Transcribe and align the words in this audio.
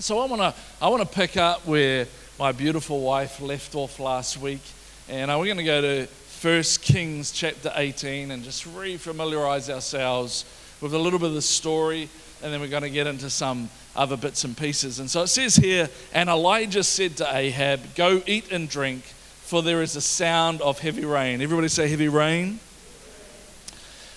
So 0.00 0.20
I 0.20 0.26
want 0.26 0.40
to 0.40 0.54
I 0.80 0.88
want 0.88 1.02
to 1.02 1.08
pick 1.08 1.36
up 1.36 1.66
where 1.66 2.06
my 2.38 2.52
beautiful 2.52 3.00
wife 3.00 3.40
left 3.40 3.74
off 3.74 3.98
last 3.98 4.40
week, 4.40 4.60
and 5.08 5.28
we're 5.28 5.46
going 5.46 5.56
to 5.56 5.64
go 5.64 5.80
to 5.80 6.08
1 6.40 6.62
Kings 6.82 7.32
chapter 7.32 7.72
18 7.74 8.30
and 8.30 8.44
just 8.44 8.64
re-familiarize 8.64 9.68
ourselves 9.68 10.44
with 10.80 10.94
a 10.94 10.98
little 10.98 11.18
bit 11.18 11.30
of 11.30 11.34
the 11.34 11.42
story, 11.42 12.08
and 12.44 12.52
then 12.52 12.60
we're 12.60 12.68
going 12.68 12.84
to 12.84 12.90
get 12.90 13.08
into 13.08 13.28
some 13.28 13.68
other 13.96 14.16
bits 14.16 14.44
and 14.44 14.56
pieces. 14.56 15.00
And 15.00 15.10
so 15.10 15.22
it 15.22 15.26
says 15.26 15.56
here, 15.56 15.90
and 16.12 16.28
Elijah 16.28 16.84
said 16.84 17.16
to 17.16 17.36
Ahab, 17.36 17.96
"Go 17.96 18.22
eat 18.24 18.52
and 18.52 18.68
drink, 18.68 19.02
for 19.02 19.62
there 19.64 19.82
is 19.82 19.96
a 19.96 20.00
sound 20.00 20.60
of 20.62 20.78
heavy 20.78 21.06
rain." 21.06 21.42
Everybody 21.42 21.66
say 21.66 21.88
heavy 21.88 22.08
rain. 22.08 22.60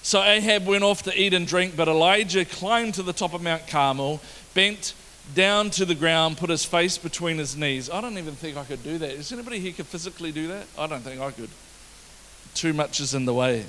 So 0.03 0.21
Ahab 0.21 0.67
went 0.67 0.83
off 0.83 1.01
to 1.03 1.19
eat 1.19 1.33
and 1.33 1.47
drink, 1.47 1.75
but 1.75 1.87
Elijah 1.87 2.45
climbed 2.45 2.93
to 2.95 3.03
the 3.03 3.13
top 3.13 3.33
of 3.33 3.41
Mount 3.41 3.65
Carmel, 3.67 4.21
bent 4.53 4.93
down 5.33 5.69
to 5.71 5.85
the 5.85 5.95
ground, 5.95 6.37
put 6.37 6.49
his 6.49 6.65
face 6.65 6.97
between 6.97 7.37
his 7.37 7.55
knees. 7.55 7.89
I 7.89 8.01
don't 8.01 8.17
even 8.17 8.35
think 8.35 8.57
I 8.57 8.63
could 8.63 8.83
do 8.83 8.97
that. 8.97 9.11
Is 9.11 9.31
anybody 9.31 9.59
here 9.59 9.71
could 9.71 9.87
physically 9.87 10.31
do 10.31 10.47
that? 10.49 10.65
I 10.77 10.87
don't 10.87 11.01
think 11.01 11.21
I 11.21 11.31
could. 11.31 11.49
Too 12.53 12.73
much 12.73 12.99
is 12.99 13.13
in 13.13 13.25
the 13.25 13.33
way. 13.33 13.65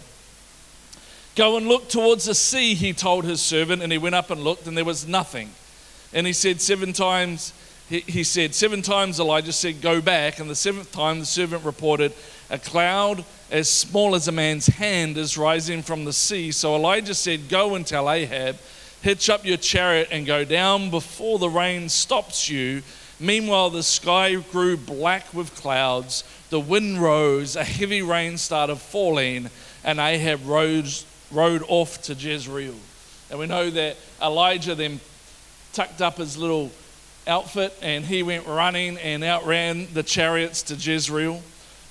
Go 1.35 1.57
and 1.57 1.67
look 1.67 1.89
towards 1.89 2.27
the 2.27 2.35
sea, 2.35 2.75
he 2.75 2.93
told 2.93 3.25
his 3.25 3.41
servant, 3.41 3.81
and 3.83 3.91
he 3.91 3.99
went 3.99 4.15
up 4.15 4.31
and 4.31 4.43
looked, 4.43 4.67
and 4.67 4.77
there 4.77 4.85
was 4.85 5.07
nothing. 5.07 5.51
And 6.13 6.27
he 6.27 6.33
said 6.33 6.61
seven 6.61 6.93
times, 6.93 7.55
he, 7.89 8.01
he 8.01 8.25
said, 8.25 8.55
seven 8.55 8.83
times 8.83 9.19
Elijah 9.19 9.53
said, 9.53 9.81
Go 9.81 10.01
back. 10.01 10.39
And 10.39 10.49
the 10.49 10.55
seventh 10.55 10.93
time 10.93 11.21
the 11.21 11.27
servant 11.27 11.65
reported, 11.65 12.13
A 12.51 12.59
cloud 12.59 13.25
as 13.51 13.69
small 13.69 14.15
as 14.15 14.29
a 14.29 14.33
man's 14.33 14.67
hand 14.67 15.17
is 15.17 15.39
rising 15.39 15.83
from 15.83 16.05
the 16.05 16.13
sea. 16.13 16.53
So 16.53 16.75
Elijah 16.75 17.15
said, 17.15 17.49
Go 17.49 17.75
and 17.75 17.87
tell 17.87 18.11
Ahab, 18.11 18.57
hitch 19.03 19.29
up 19.29 19.45
your 19.45 19.57
chariot 19.57 20.09
and 20.11 20.27
go 20.27 20.45
down 20.45 20.91
before 20.91 21.39
the 21.39 21.49
rain 21.49 21.89
stops 21.89 22.49
you. 22.49 22.83
Meanwhile, 23.21 23.71
the 23.71 23.83
sky 23.83 24.35
grew 24.35 24.77
black 24.77 25.33
with 25.35 25.55
clouds, 25.57 26.25
the 26.51 26.61
wind 26.61 27.03
rose, 27.03 27.57
a 27.57 27.65
heavy 27.65 28.03
rain 28.03 28.39
started 28.39 28.77
falling, 28.77 29.51
and 29.85 29.99
Ahab 29.99 30.47
rose, 30.47 31.05
rode 31.31 31.63
off 31.69 32.03
to 32.03 32.15
Jezreel. 32.15 32.75
And 33.31 33.39
we 33.39 33.47
know 33.47 33.71
that 33.71 33.97
Elijah 34.21 34.75
then 34.75 35.01
tucked 35.73 36.01
up 36.01 36.19
his 36.19 36.37
little 36.37 36.71
outfit 37.27 37.73
and 37.81 38.05
he 38.05 38.23
went 38.23 38.47
running 38.47 38.99
and 38.99 39.23
outran 39.25 39.89
the 39.95 40.03
chariots 40.03 40.63
to 40.65 40.75
Jezreel. 40.75 41.41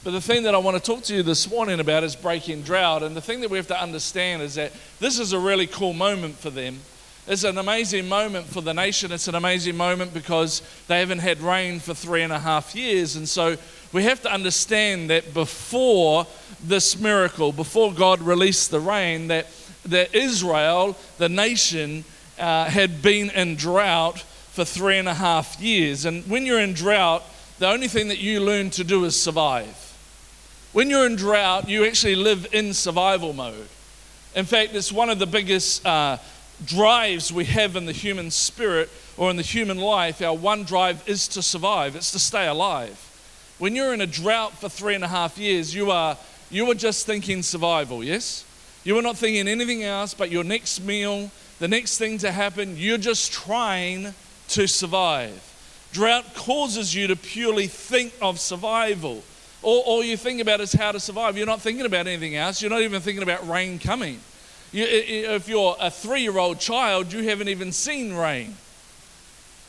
But 0.04 0.12
the 0.12 0.22
thing 0.22 0.44
that 0.44 0.56
I 0.56 0.58
want 0.58 0.78
to 0.78 0.84
talk 0.84 1.04
to 1.06 1.16
you 1.16 1.24
this 1.24 1.50
morning 1.50 1.80
about 1.80 2.04
is 2.04 2.16
breaking 2.16 2.64
drought. 2.64 3.04
And 3.04 3.16
the 3.16 3.22
thing 3.22 3.42
that 3.42 3.50
we 3.50 3.58
have 3.58 3.68
to 3.68 3.80
understand 3.80 4.42
is 4.42 4.56
that 4.56 4.72
this 5.00 5.20
is 5.20 5.34
a 5.34 5.40
really 5.40 5.68
cool 5.68 5.94
moment 5.94 6.36
for 6.36 6.50
them. 6.50 6.80
It's 7.28 7.44
an 7.44 7.60
amazing 7.60 8.10
moment 8.10 8.48
for 8.48 8.62
the 8.62 8.74
nation. 8.74 9.12
It's 9.12 9.28
an 9.28 9.36
amazing 9.36 9.78
moment 9.78 10.12
because 10.14 10.64
they 10.88 11.00
haven't 11.00 11.20
had 11.20 11.40
rain 11.40 11.80
for 11.80 11.94
three 11.94 12.24
and 12.24 12.34
a 12.34 12.40
half 12.40 12.76
years. 12.76 13.16
And 13.16 13.30
so 13.30 13.58
we 13.94 14.04
have 14.04 14.22
to 14.24 14.32
understand 14.32 15.12
that 15.12 15.34
before 15.34 16.26
this 16.64 17.00
miracle, 17.00 17.52
before 17.52 17.94
God 17.94 18.22
released 18.22 18.72
the 18.72 18.80
rain, 18.80 19.28
that, 19.28 19.48
that 19.86 20.16
Israel, 20.16 20.98
the 21.20 21.30
nation, 21.30 22.06
uh, 22.40 22.66
had 22.66 23.04
been 23.04 23.30
in 23.30 23.56
drought 23.56 24.20
for 24.52 24.66
three 24.66 24.98
and 24.98 25.08
a 25.08 25.14
half 25.14 25.60
years. 25.62 26.06
And 26.06 26.28
when 26.28 26.48
you're 26.48 26.60
in 26.60 26.74
drought, 26.74 27.24
the 27.60 27.68
only 27.68 27.88
thing 27.88 28.08
that 28.08 28.18
you 28.18 28.40
learn 28.40 28.72
to 28.72 28.84
do 28.84 29.06
is 29.06 29.20
survive. 29.20 29.78
When 30.74 30.90
you're 30.90 31.06
in 31.06 31.18
drought, 31.18 31.70
you 31.70 31.86
actually 31.86 32.16
live 32.16 32.48
in 32.52 32.74
survival 32.74 33.34
mode. 33.34 33.68
In 34.36 34.46
fact, 34.46 34.74
it's 34.74 34.92
one 34.92 35.10
of 35.10 35.20
the 35.20 35.28
biggest 35.28 35.86
uh, 35.86 36.18
drives 36.66 37.32
we 37.32 37.46
have 37.46 37.76
in 37.76 37.86
the 37.86 37.92
human 37.92 38.32
spirit 38.32 38.90
or 39.18 39.30
in 39.30 39.36
the 39.36 39.42
human 39.42 39.78
life. 39.78 40.22
Our 40.22 40.36
one 40.36 40.64
drive 40.64 41.08
is 41.08 41.28
to 41.30 41.42
survive, 41.42 41.96
it's 41.96 42.12
to 42.12 42.20
stay 42.20 42.48
alive. 42.48 43.08
When 43.58 43.76
you're 43.76 43.94
in 43.94 44.02
a 44.02 44.08
drought 44.08 44.54
for 44.54 44.70
three 44.70 44.96
and 44.96 45.04
a 45.04 45.08
half 45.08 45.38
years, 45.38 45.74
you 45.74 45.92
are, 45.92 46.18
you 46.50 46.70
are 46.72 46.76
just 46.76 47.06
thinking 47.06 47.44
survival, 47.44 48.04
yes? 48.04 48.46
You 48.84 48.98
are 48.98 49.02
not 49.02 49.18
thinking 49.18 49.48
anything 49.48 49.84
else 49.84 50.14
but 50.14 50.32
your 50.32 50.44
next 50.44 50.84
meal, 50.84 51.30
the 51.60 51.68
next 51.68 51.98
thing 51.98 52.18
to 52.20 52.32
happen. 52.32 52.76
You're 52.78 52.98
just 52.98 53.32
trying 53.32 54.14
to 54.50 54.68
survive. 54.68 55.48
Drought 55.92 56.34
causes 56.34 56.96
you 56.96 57.08
to 57.08 57.16
purely 57.16 57.68
think 57.68 58.14
of 58.22 58.40
survival. 58.40 59.24
All, 59.62 59.82
all 59.82 60.04
you 60.04 60.18
think 60.18 60.42
about 60.42 60.62
is 60.62 60.74
how 60.74 60.92
to 60.92 61.00
survive. 61.00 61.38
You're 61.38 61.46
not 61.46 61.62
thinking 61.62 61.86
about 61.86 62.08
anything 62.08 62.36
else. 62.36 62.62
You're 62.62 62.72
not 62.72 62.82
even 62.82 63.02
thinking 63.02 63.24
about 63.24 63.48
rain 63.48 63.78
coming. 63.78 64.20
You, 64.72 64.86
if 64.86 65.50
you're 65.50 65.76
a 65.80 65.90
three 65.90 66.22
year 66.22 66.38
old 66.38 66.60
child, 66.60 67.12
you 67.12 67.24
haven't 67.24 67.50
even 67.50 67.72
seen 67.72 68.14
rain 68.14 68.56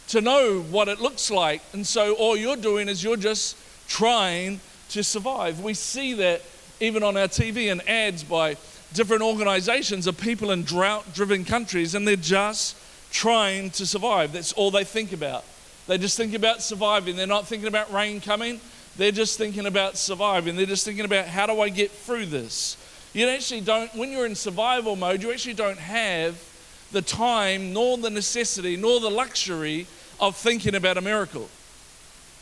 to 0.08 0.20
know 0.20 0.60
what 0.60 0.88
it 0.88 1.00
looks 1.00 1.30
like. 1.30 1.62
And 1.72 1.86
so 1.86 2.14
all 2.14 2.36
you're 2.36 2.56
doing 2.56 2.88
is 2.88 3.02
you're 3.02 3.16
just 3.16 3.56
trying 3.88 4.60
to 4.90 5.02
survive. 5.02 5.60
We 5.60 5.74
see 5.74 6.14
that 6.14 6.42
even 6.80 7.02
on 7.02 7.16
our 7.16 7.28
TV 7.28 7.70
and 7.70 7.86
ads 7.88 8.22
by 8.22 8.56
different 8.92 9.22
organizations 9.22 10.06
of 10.06 10.18
people 10.18 10.50
in 10.50 10.64
drought 10.64 11.14
driven 11.14 11.44
countries, 11.44 11.94
and 11.94 12.06
they're 12.06 12.16
just 12.16 12.76
trying 13.10 13.70
to 13.70 13.86
survive. 13.86 14.32
That's 14.32 14.52
all 14.52 14.70
they 14.70 14.84
think 14.84 15.12
about. 15.12 15.44
They 15.86 15.98
just 15.98 16.16
think 16.16 16.34
about 16.34 16.62
surviving. 16.62 17.16
They're 17.16 17.26
not 17.26 17.46
thinking 17.46 17.68
about 17.68 17.92
rain 17.92 18.20
coming. 18.20 18.60
They're 18.96 19.12
just 19.12 19.38
thinking 19.38 19.66
about 19.66 19.96
surviving. 19.96 20.56
They're 20.56 20.66
just 20.66 20.84
thinking 20.84 21.04
about 21.04 21.26
how 21.26 21.46
do 21.46 21.60
I 21.60 21.70
get 21.70 21.90
through 21.90 22.26
this? 22.26 22.76
You 23.12 23.28
actually 23.28 23.60
don't, 23.60 23.94
when 23.94 24.10
you're 24.10 24.26
in 24.26 24.34
survival 24.34 24.96
mode, 24.96 25.22
you 25.22 25.32
actually 25.32 25.54
don't 25.54 25.78
have 25.78 26.42
the 26.92 27.02
time, 27.02 27.72
nor 27.72 27.98
the 27.98 28.10
necessity, 28.10 28.76
nor 28.76 29.00
the 29.00 29.10
luxury 29.10 29.86
of 30.20 30.36
thinking 30.36 30.74
about 30.74 30.96
a 30.96 31.00
miracle. 31.00 31.48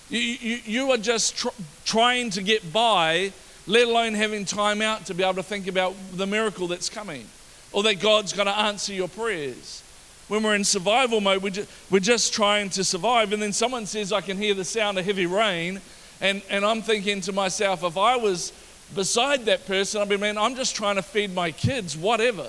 You, 0.09 0.19
you, 0.19 0.59
you 0.65 0.91
are 0.93 0.97
just 0.97 1.37
tr- 1.37 1.49
trying 1.85 2.31
to 2.31 2.43
get 2.43 2.73
by, 2.73 3.33
let 3.67 3.89
alone 3.89 4.15
having 4.15 4.45
time 4.45 4.83
out 4.83 5.07
to 5.07 5.15
be 5.15 5.23
able 5.23 5.35
to 5.35 5.43
think 5.43 5.67
about 5.67 5.95
the 6.13 6.27
miracle 6.27 6.67
that's 6.67 6.89
coming 6.89 7.27
or 7.73 7.83
that 7.85 8.01
God's 8.01 8.33
going 8.33 8.47
to 8.47 8.59
answer 8.59 8.93
your 8.93 9.09
prayers. 9.09 9.83
When 10.29 10.43
we're 10.43 10.55
in 10.55 10.65
survival 10.65 11.21
mode, 11.21 11.43
we're 11.43 11.51
just, 11.51 11.71
we're 11.91 12.01
just 12.01 12.33
trying 12.33 12.71
to 12.71 12.85
survive. 12.85 13.33
And 13.33 13.43
then 13.43 13.53
someone 13.53 13.87
says, 13.87 14.13
I 14.13 14.21
can 14.21 14.37
hear 14.37 14.55
the 14.55 14.65
sound 14.65 14.99
of 14.99 15.05
heavy 15.05 15.27
rain. 15.27 15.81
And, 16.21 16.43
and 16.51 16.65
I'm 16.65 16.83
thinking 16.83 17.21
to 17.23 17.33
myself, 17.33 17.83
if 17.83 17.97
I 17.97 18.17
was 18.17 18.53
beside 18.95 19.45
that 19.47 19.67
person, 19.67 20.01
I'd 20.01 20.09
be, 20.09 20.17
man, 20.17 20.39
I'm 20.39 20.55
just 20.55 20.75
trying 20.77 20.97
to 20.97 21.03
feed 21.03 21.35
my 21.35 21.51
kids, 21.51 21.97
whatever. 21.97 22.49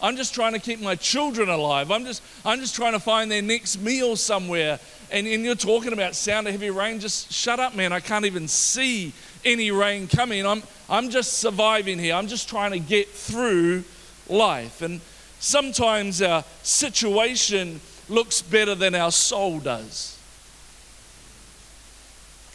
I'm 0.00 0.16
just 0.16 0.34
trying 0.34 0.52
to 0.52 0.58
keep 0.58 0.80
my 0.80 0.96
children 0.96 1.48
alive. 1.48 1.90
I'm 1.90 2.04
just, 2.04 2.22
I'm 2.44 2.60
just 2.60 2.74
trying 2.74 2.92
to 2.92 3.00
find 3.00 3.30
their 3.30 3.42
next 3.42 3.80
meal 3.80 4.16
somewhere. 4.16 4.78
And, 5.10 5.26
and 5.26 5.44
you're 5.44 5.54
talking 5.54 5.92
about 5.92 6.14
sound 6.14 6.46
of 6.46 6.52
heavy 6.52 6.70
rain. 6.70 7.00
Just 7.00 7.32
shut 7.32 7.60
up, 7.60 7.74
man. 7.74 7.92
I 7.92 8.00
can't 8.00 8.26
even 8.26 8.48
see 8.48 9.12
any 9.44 9.70
rain 9.70 10.06
coming. 10.06 10.46
I'm, 10.46 10.62
I'm 10.90 11.10
just 11.10 11.34
surviving 11.34 11.98
here. 11.98 12.14
I'm 12.14 12.26
just 12.26 12.48
trying 12.48 12.72
to 12.72 12.78
get 12.78 13.08
through 13.08 13.84
life. 14.28 14.82
And 14.82 15.00
sometimes 15.38 16.20
our 16.20 16.44
situation 16.62 17.80
looks 18.08 18.42
better 18.42 18.74
than 18.74 18.94
our 18.94 19.12
soul 19.12 19.60
does. 19.60 20.18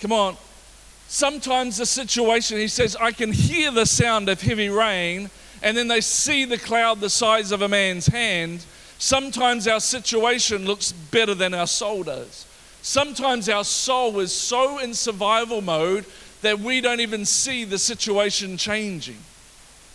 Come 0.02 0.12
on. 0.12 0.38
Sometimes 1.12 1.78
the 1.78 1.88
situation, 1.88 2.60
he 2.60 2.68
says, 2.68 2.96
I 2.96 3.12
can 3.12 3.32
hear 3.32 3.72
the 3.72 3.88
sound 3.88 4.30
of 4.30 4.44
heavy 4.44 4.70
rain, 4.70 5.32
and 5.64 5.76
then 5.76 5.88
they 5.88 6.02
see 6.02 6.46
the 6.46 6.60
cloud 6.60 7.00
the 7.00 7.10
size 7.10 7.52
of 7.52 7.64
a 7.64 7.68
man's 7.68 8.06
hand. 8.06 8.64
Sometimes 9.00 9.68
our 9.68 9.80
situation 9.80 10.66
looks 10.66 10.92
better 10.92 11.34
than 11.34 11.56
our 11.56 11.66
soul 11.66 12.04
does. 12.04 12.46
Sometimes 12.84 13.50
our 13.50 13.64
soul 13.64 14.20
is 14.20 14.32
so 14.32 14.78
in 14.78 14.94
survival 14.94 15.62
mode 15.62 16.06
that 16.44 16.60
we 16.60 16.80
don't 16.80 17.00
even 17.00 17.26
see 17.26 17.66
the 17.66 17.80
situation 17.80 18.56
changing. 18.56 19.18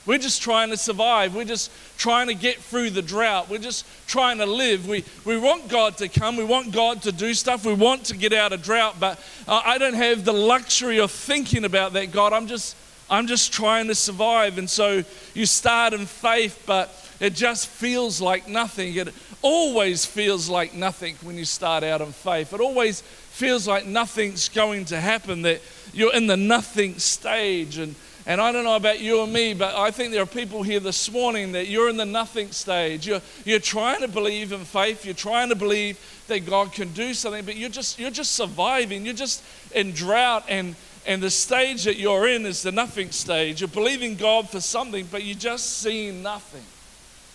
We're 0.06 0.18
just 0.18 0.42
trying 0.42 0.70
to 0.70 0.76
survive. 0.76 1.34
We're 1.34 1.44
just 1.44 1.70
trying 1.96 2.26
to 2.26 2.34
get 2.34 2.56
through 2.56 2.90
the 2.90 3.00
drought. 3.00 3.48
We're 3.48 3.58
just 3.58 3.86
trying 4.06 4.38
to 4.38 4.46
live. 4.46 4.86
We, 4.86 5.04
we 5.24 5.38
want 5.38 5.68
God 5.68 5.96
to 5.98 6.08
come. 6.08 6.36
We 6.36 6.44
want 6.44 6.72
God 6.72 7.02
to 7.02 7.12
do 7.12 7.32
stuff. 7.32 7.64
We 7.64 7.72
want 7.72 8.04
to 8.06 8.16
get 8.16 8.32
out 8.32 8.52
of 8.52 8.62
drought, 8.62 8.96
but 9.00 9.18
I 9.48 9.78
don't 9.78 9.94
have 9.94 10.24
the 10.24 10.32
luxury 10.32 11.00
of 11.00 11.10
thinking 11.10 11.64
about 11.64 11.94
that, 11.94 12.12
God. 12.12 12.34
I'm 12.34 12.46
just, 12.46 12.76
I'm 13.08 13.26
just 13.26 13.52
trying 13.52 13.86
to 13.86 13.94
survive. 13.94 14.58
And 14.58 14.68
so 14.68 15.04
you 15.32 15.46
start 15.46 15.94
in 15.94 16.04
faith, 16.04 16.62
but 16.66 16.90
it 17.18 17.34
just 17.34 17.68
feels 17.68 18.20
like 18.20 18.46
nothing. 18.46 18.94
It 18.96 19.14
always 19.40 20.04
feels 20.04 20.48
like 20.50 20.74
nothing 20.74 21.16
when 21.22 21.38
you 21.38 21.46
start 21.46 21.82
out 21.82 22.02
in 22.02 22.12
faith. 22.12 22.52
It 22.52 22.60
always 22.60 23.00
feels 23.00 23.66
like 23.66 23.86
nothing's 23.86 24.48
going 24.48 24.84
to 24.86 25.00
happen, 25.00 25.42
that 25.42 25.62
you're 25.92 26.14
in 26.14 26.26
the 26.26 26.36
nothing 26.36 26.98
stage. 26.98 27.78
And 27.78 27.94
and 28.26 28.40
I 28.40 28.52
don't 28.52 28.64
know 28.64 28.76
about 28.76 29.00
you 29.00 29.20
or 29.20 29.26
me, 29.26 29.54
but 29.54 29.74
I 29.74 29.90
think 29.90 30.12
there 30.12 30.22
are 30.22 30.26
people 30.26 30.62
here 30.62 30.80
this 30.80 31.10
morning 31.10 31.52
that 31.52 31.68
you're 31.68 31.90
in 31.90 31.96
the 31.96 32.06
nothing 32.06 32.50
stage. 32.52 33.06
You're, 33.06 33.20
you're 33.44 33.58
trying 33.58 34.00
to 34.00 34.08
believe 34.08 34.52
in 34.52 34.64
faith. 34.64 35.04
You're 35.04 35.14
trying 35.14 35.50
to 35.50 35.54
believe 35.54 35.98
that 36.28 36.46
God 36.46 36.72
can 36.72 36.92
do 36.92 37.12
something, 37.12 37.44
but 37.44 37.56
you're 37.56 37.68
just, 37.68 37.98
you're 37.98 38.10
just 38.10 38.32
surviving. 38.32 39.04
You're 39.04 39.14
just 39.14 39.44
in 39.74 39.92
drought, 39.92 40.44
and, 40.48 40.74
and 41.06 41.22
the 41.22 41.30
stage 41.30 41.84
that 41.84 41.98
you're 41.98 42.26
in 42.28 42.46
is 42.46 42.62
the 42.62 42.72
nothing 42.72 43.10
stage. 43.10 43.60
You're 43.60 43.68
believing 43.68 44.16
God 44.16 44.48
for 44.48 44.60
something, 44.60 45.06
but 45.10 45.22
you're 45.22 45.36
just 45.36 45.78
seeing 45.78 46.22
nothing. 46.22 46.64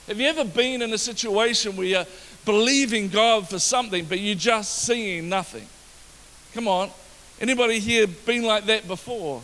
Have 0.08 0.20
you 0.20 0.28
ever 0.28 0.44
been 0.44 0.82
in 0.82 0.92
a 0.92 0.98
situation 0.98 1.76
where 1.76 1.86
you're 1.86 2.06
believing 2.46 3.10
God 3.10 3.48
for 3.48 3.60
something, 3.60 4.06
but 4.06 4.20
you're 4.20 4.36
just 4.36 4.80
seeing 4.80 5.30
nothing. 5.30 5.68
Come 6.54 6.68
on. 6.68 6.90
Anybody 7.40 7.80
here 7.80 8.08
been 8.08 8.44
like 8.44 8.66
that 8.66 8.88
before? 8.88 9.42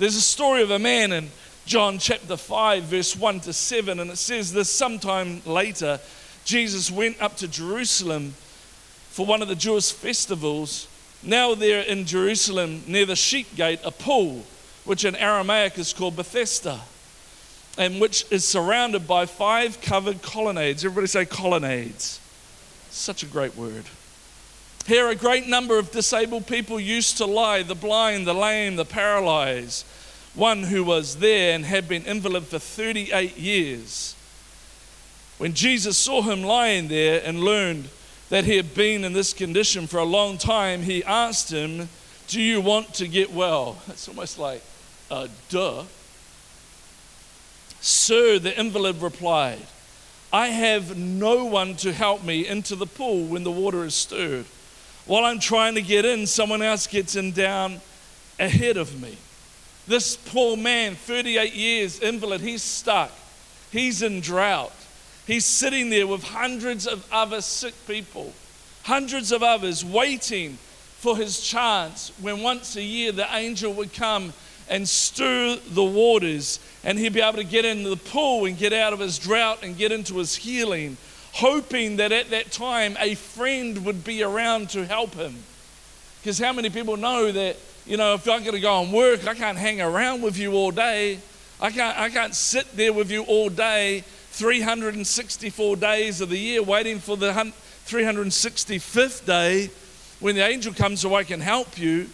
There's 0.00 0.16
a 0.16 0.22
story 0.22 0.62
of 0.62 0.70
a 0.70 0.78
man 0.78 1.12
in 1.12 1.28
John 1.66 1.98
chapter 1.98 2.34
5, 2.34 2.84
verse 2.84 3.14
1 3.14 3.40
to 3.40 3.52
7, 3.52 4.00
and 4.00 4.10
it 4.10 4.16
says 4.16 4.50
this 4.50 4.70
sometime 4.70 5.42
later, 5.44 6.00
Jesus 6.46 6.90
went 6.90 7.20
up 7.20 7.36
to 7.36 7.46
Jerusalem 7.46 8.32
for 9.10 9.26
one 9.26 9.42
of 9.42 9.48
the 9.48 9.54
Jewish 9.54 9.92
festivals. 9.92 10.88
Now, 11.22 11.54
there 11.54 11.82
in 11.82 12.06
Jerusalem, 12.06 12.82
near 12.86 13.04
the 13.04 13.14
sheep 13.14 13.54
gate, 13.56 13.80
a 13.84 13.90
pool, 13.90 14.46
which 14.86 15.04
in 15.04 15.14
Aramaic 15.16 15.78
is 15.78 15.92
called 15.92 16.16
Bethesda, 16.16 16.80
and 17.76 18.00
which 18.00 18.24
is 18.30 18.42
surrounded 18.42 19.06
by 19.06 19.26
five 19.26 19.82
covered 19.82 20.22
colonnades. 20.22 20.82
Everybody 20.82 21.08
say 21.08 21.26
colonnades. 21.26 22.20
Such 22.88 23.22
a 23.22 23.26
great 23.26 23.54
word. 23.54 23.84
Here, 24.86 25.08
a 25.08 25.14
great 25.14 25.46
number 25.46 25.78
of 25.78 25.92
disabled 25.92 26.46
people 26.46 26.80
used 26.80 27.18
to 27.18 27.26
lie 27.26 27.62
the 27.62 27.74
blind, 27.74 28.26
the 28.26 28.34
lame, 28.34 28.76
the 28.76 28.84
paralyzed. 28.84 29.86
One 30.34 30.62
who 30.64 30.84
was 30.84 31.16
there 31.16 31.54
and 31.54 31.64
had 31.64 31.88
been 31.88 32.04
invalid 32.04 32.44
for 32.46 32.58
38 32.58 33.36
years. 33.36 34.14
When 35.38 35.54
Jesus 35.54 35.96
saw 35.96 36.22
him 36.22 36.42
lying 36.42 36.88
there 36.88 37.22
and 37.24 37.40
learned 37.40 37.88
that 38.28 38.44
he 38.44 38.56
had 38.56 38.74
been 38.74 39.04
in 39.04 39.12
this 39.12 39.32
condition 39.32 39.86
for 39.86 39.98
a 39.98 40.04
long 40.04 40.38
time, 40.38 40.82
he 40.82 41.04
asked 41.04 41.50
him, 41.50 41.88
Do 42.28 42.40
you 42.40 42.60
want 42.60 42.94
to 42.94 43.08
get 43.08 43.32
well? 43.32 43.78
It's 43.88 44.08
almost 44.08 44.38
like, 44.38 44.62
uh, 45.10 45.28
duh. 45.48 45.84
Sir, 47.80 48.38
the 48.38 48.58
invalid 48.58 49.00
replied, 49.02 49.66
I 50.32 50.48
have 50.48 50.96
no 50.96 51.44
one 51.44 51.74
to 51.76 51.92
help 51.92 52.22
me 52.22 52.46
into 52.46 52.76
the 52.76 52.86
pool 52.86 53.24
when 53.24 53.42
the 53.42 53.50
water 53.50 53.84
is 53.84 53.94
stirred. 53.94 54.46
While 55.06 55.24
I'm 55.24 55.40
trying 55.40 55.74
to 55.74 55.82
get 55.82 56.04
in, 56.04 56.26
someone 56.26 56.62
else 56.62 56.86
gets 56.86 57.16
in 57.16 57.32
down 57.32 57.80
ahead 58.38 58.76
of 58.76 59.00
me. 59.00 59.16
This 59.86 60.16
poor 60.16 60.56
man, 60.56 60.94
38 60.94 61.52
years, 61.54 61.98
invalid, 62.00 62.40
he's 62.40 62.62
stuck. 62.62 63.10
He's 63.72 64.02
in 64.02 64.20
drought. 64.20 64.72
He's 65.26 65.44
sitting 65.44 65.90
there 65.90 66.06
with 66.06 66.22
hundreds 66.24 66.86
of 66.86 67.06
other 67.12 67.40
sick 67.40 67.74
people, 67.86 68.32
hundreds 68.84 69.32
of 69.32 69.42
others 69.42 69.84
waiting 69.84 70.58
for 70.98 71.16
his 71.16 71.40
chance 71.40 72.12
when 72.20 72.42
once 72.42 72.76
a 72.76 72.82
year 72.82 73.12
the 73.12 73.26
angel 73.34 73.72
would 73.72 73.92
come 73.92 74.32
and 74.68 74.88
stir 74.88 75.56
the 75.70 75.82
waters 75.84 76.60
and 76.84 76.98
he'd 76.98 77.12
be 77.12 77.20
able 77.20 77.38
to 77.38 77.44
get 77.44 77.64
into 77.64 77.88
the 77.88 77.96
pool 77.96 78.44
and 78.44 78.58
get 78.58 78.72
out 78.72 78.92
of 78.92 78.98
his 78.98 79.18
drought 79.18 79.62
and 79.62 79.76
get 79.76 79.92
into 79.92 80.18
his 80.18 80.36
healing 80.36 80.96
hoping 81.32 81.96
that 81.96 82.12
at 82.12 82.30
that 82.30 82.50
time 82.50 82.96
a 82.98 83.14
friend 83.14 83.84
would 83.84 84.04
be 84.04 84.22
around 84.22 84.70
to 84.70 84.84
help 84.86 85.14
him. 85.14 85.36
Because 86.20 86.38
how 86.38 86.52
many 86.52 86.70
people 86.70 86.96
know 86.96 87.32
that, 87.32 87.56
you 87.86 87.96
know, 87.96 88.14
if 88.14 88.28
I'm 88.28 88.42
going 88.42 88.54
to 88.54 88.60
go 88.60 88.82
and 88.82 88.92
work, 88.92 89.26
I 89.26 89.34
can't 89.34 89.56
hang 89.56 89.80
around 89.80 90.22
with 90.22 90.36
you 90.36 90.52
all 90.52 90.70
day. 90.70 91.18
I 91.60 91.70
can't, 91.70 91.98
I 91.98 92.10
can't 92.10 92.34
sit 92.34 92.76
there 92.76 92.92
with 92.92 93.10
you 93.10 93.22
all 93.22 93.48
day, 93.48 94.04
364 94.32 95.76
days 95.76 96.20
of 96.20 96.28
the 96.28 96.38
year, 96.38 96.62
waiting 96.62 96.98
for 96.98 97.16
the 97.16 97.32
365th 97.86 99.26
day 99.26 99.70
when 100.20 100.34
the 100.34 100.46
angel 100.46 100.72
comes 100.72 101.00
so 101.00 101.14
I 101.14 101.24
can 101.24 101.40
help 101.40 101.78
you, 101.78 102.08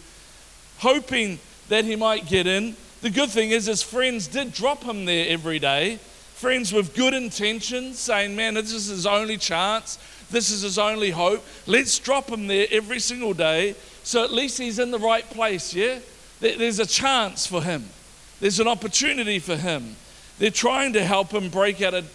hoping 0.78 1.38
that 1.68 1.84
he 1.84 1.96
might 1.96 2.26
get 2.26 2.46
in. 2.46 2.76
The 3.02 3.10
good 3.10 3.30
thing 3.30 3.50
is, 3.50 3.66
his 3.66 3.82
friends 3.82 4.26
did 4.28 4.52
drop 4.52 4.82
him 4.82 5.04
there 5.04 5.26
every 5.28 5.58
day 5.58 5.98
friends 6.37 6.73
with 6.73 6.94
good 6.94 7.15
intentions, 7.15 7.99
saying, 7.99 8.37
Man, 8.37 8.55
this 8.55 8.73
is 8.73 8.87
his 8.87 9.06
only 9.06 9.37
chance. 9.37 9.99
This 10.31 10.50
is 10.50 10.62
his 10.62 10.79
only 10.79 11.11
hope. 11.11 11.44
Let's 11.67 11.99
drop 11.99 12.29
him 12.29 12.47
there 12.47 12.67
every 12.71 12.99
single 12.99 13.35
day 13.35 13.77
so 14.06 14.23
at 14.23 14.33
least 14.33 14.59
he's 14.59 14.79
in 14.79 14.93
the 14.93 15.00
right 15.00 15.29
place, 15.31 15.75
yeah? 15.75 15.99
There's 16.38 16.79
a 16.79 16.87
chance 16.87 17.44
for 17.44 17.61
him, 17.61 17.91
there's 18.38 18.61
an 18.61 18.69
opportunity 18.69 19.41
for 19.41 19.56
him. 19.56 19.97
They're 20.38 20.50
trying 20.50 20.93
to 20.93 21.03
help 21.03 21.33
him 21.33 21.49
break 21.49 21.83
out 21.83 21.94
of 21.94 22.09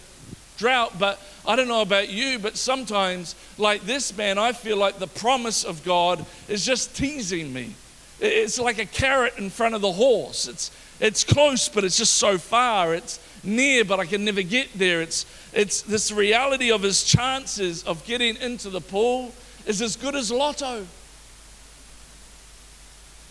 drought, 0.56 0.98
but 0.98 1.20
I 1.46 1.54
don't 1.54 1.68
know 1.68 1.82
about 1.82 2.08
you, 2.08 2.38
but 2.38 2.56
sometimes, 2.56 3.34
like 3.58 3.82
this 3.82 4.16
man, 4.16 4.38
I 4.38 4.52
feel 4.52 4.78
like 4.78 5.00
the 5.00 5.06
promise 5.06 5.64
of 5.64 5.84
God 5.84 6.24
is 6.48 6.64
just 6.64 6.96
teasing 6.96 7.52
me. 7.52 7.74
It's 8.20 8.58
like 8.58 8.78
a 8.78 8.86
carrot 8.86 9.34
in 9.36 9.50
front 9.50 9.74
of 9.74 9.82
the 9.82 9.92
horse. 9.92 10.48
It's, 10.48 10.70
it's 11.02 11.22
close, 11.22 11.68
but 11.68 11.84
it's 11.84 11.98
just 11.98 12.14
so 12.14 12.38
far. 12.38 12.94
It's, 12.94 13.18
near, 13.44 13.84
but 13.84 14.00
I 14.00 14.06
can 14.06 14.24
never 14.24 14.42
get 14.42 14.68
there. 14.74 15.02
It's, 15.02 15.26
it's 15.52 15.82
this 15.82 16.12
reality 16.12 16.70
of 16.70 16.82
his 16.82 17.04
chances 17.04 17.82
of 17.84 18.04
getting 18.04 18.36
into 18.36 18.70
the 18.70 18.80
pool 18.80 19.32
is 19.66 19.82
as 19.82 19.96
good 19.96 20.14
as 20.14 20.30
lotto. 20.30 20.86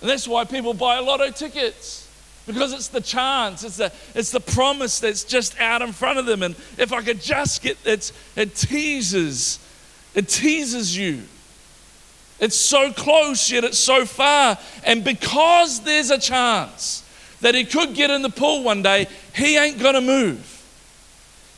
And 0.01 0.09
that's 0.09 0.27
why 0.27 0.45
people 0.45 0.73
buy 0.73 0.99
lotto 0.99 1.31
tickets. 1.31 2.07
Because 2.47 2.73
it's 2.73 2.87
the 2.87 3.01
chance, 3.01 3.63
it's 3.63 3.77
the, 3.77 3.93
it's 4.15 4.31
the 4.31 4.39
promise 4.39 4.99
that's 4.99 5.23
just 5.23 5.59
out 5.59 5.83
in 5.83 5.91
front 5.91 6.17
of 6.17 6.25
them. 6.25 6.41
And 6.41 6.55
if 6.77 6.91
I 6.91 7.01
could 7.03 7.21
just 7.21 7.61
get 7.61 7.77
it, 7.85 8.11
it 8.35 8.55
teases, 8.55 9.59
it 10.15 10.27
teases 10.27 10.97
you. 10.97 11.21
It's 12.39 12.55
so 12.55 12.91
close, 12.91 13.51
yet 13.51 13.63
it's 13.63 13.77
so 13.77 14.05
far. 14.05 14.57
And 14.83 15.03
because 15.03 15.81
there's 15.81 16.09
a 16.09 16.17
chance, 16.17 17.00
that 17.41 17.55
he 17.55 17.65
could 17.65 17.93
get 17.93 18.09
in 18.09 18.21
the 18.21 18.29
pool 18.29 18.63
one 18.63 18.81
day, 18.81 19.07
he 19.35 19.57
ain't 19.57 19.79
going 19.79 19.95
to 19.95 20.01
move. 20.01 20.47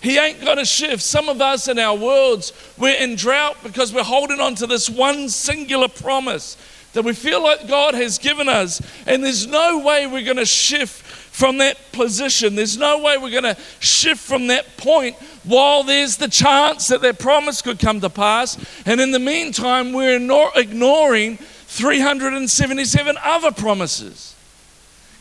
He 0.01 0.17
ain't 0.17 0.41
going 0.41 0.57
to 0.57 0.65
shift. 0.65 1.01
Some 1.01 1.29
of 1.29 1.39
us 1.39 1.69
in 1.69 1.79
our 1.79 1.95
worlds, 1.95 2.51
we're 2.77 2.97
in 2.97 3.15
drought 3.15 3.57
because 3.63 3.93
we're 3.93 4.03
holding 4.03 4.41
on 4.41 4.55
to 4.55 4.67
this 4.67 4.89
one 4.89 5.29
singular 5.29 5.87
promise 5.87 6.57
that 6.91 7.03
we 7.03 7.13
feel 7.13 7.41
like 7.41 7.67
God 7.67 7.95
has 7.95 8.17
given 8.17 8.49
us, 8.49 8.81
and 9.07 9.23
there's 9.23 9.47
no 9.47 9.79
way 9.79 10.05
we're 10.05 10.25
going 10.25 10.37
to 10.37 10.45
shift 10.45 11.01
from 11.03 11.57
that 11.57 11.77
position. 11.91 12.55
There's 12.55 12.77
no 12.77 13.01
way 13.01 13.17
we're 13.17 13.31
going 13.31 13.55
to 13.55 13.57
shift 13.79 14.19
from 14.19 14.47
that 14.47 14.77
point 14.77 15.15
while 15.43 15.83
there's 15.83 16.17
the 16.17 16.27
chance 16.27 16.89
that 16.89 17.01
that 17.01 17.17
promise 17.17 17.61
could 17.61 17.79
come 17.79 17.99
to 18.01 18.09
pass. 18.09 18.63
And 18.85 19.01
in 19.01 19.11
the 19.11 19.19
meantime, 19.19 19.93
we're 19.93 20.17
ignoring 20.55 21.37
377 21.37 23.17
other 23.23 23.51
promises 23.51 24.35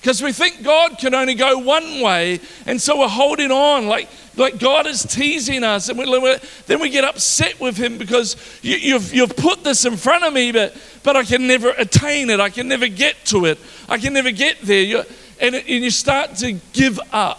because 0.03 0.21
we 0.21 0.33
think 0.33 0.65
God 0.65 0.99
can 0.99 1.15
only 1.15 1.35
go 1.35 1.59
one 1.59 2.01
way, 2.01 2.41
and 2.67 2.83
so 2.83 2.99
we're 2.99 3.07
holding 3.09 3.53
on 3.53 3.87
like, 3.87 4.09
like 4.37 4.59
God 4.59 4.89
is 4.89 5.05
teasing 5.05 5.63
us, 5.63 5.89
and 5.89 5.97
we, 5.97 6.39
then 6.67 6.81
we 6.81 6.91
get 6.91 7.05
upset 7.05 7.61
with 7.61 7.77
Him 7.77 7.99
because 7.99 8.37
you, 8.63 8.79
you've, 8.79 9.15
you've 9.15 9.37
put 9.37 9.63
this 9.63 9.85
in 9.85 9.97
front 9.97 10.25
of 10.25 10.33
me, 10.33 10.51
but, 10.51 10.77
but 11.05 11.15
I 11.15 11.23
can 11.23 11.47
never 11.47 11.71
attain 11.79 12.31
it, 12.31 12.41
I 12.41 12.51
can 12.51 12.67
never 12.67 12.89
get 12.89 13.25
to 13.27 13.45
it, 13.45 13.61
I 13.89 13.97
can 13.97 14.13
never 14.13 14.33
get 14.33 14.61
there. 14.63 14.83
you 14.83 15.03
and, 15.41 15.55
and 15.55 15.69
you 15.69 15.91
start 15.91 16.35
to 16.39 16.55
give 16.73 16.99
up 17.13 17.39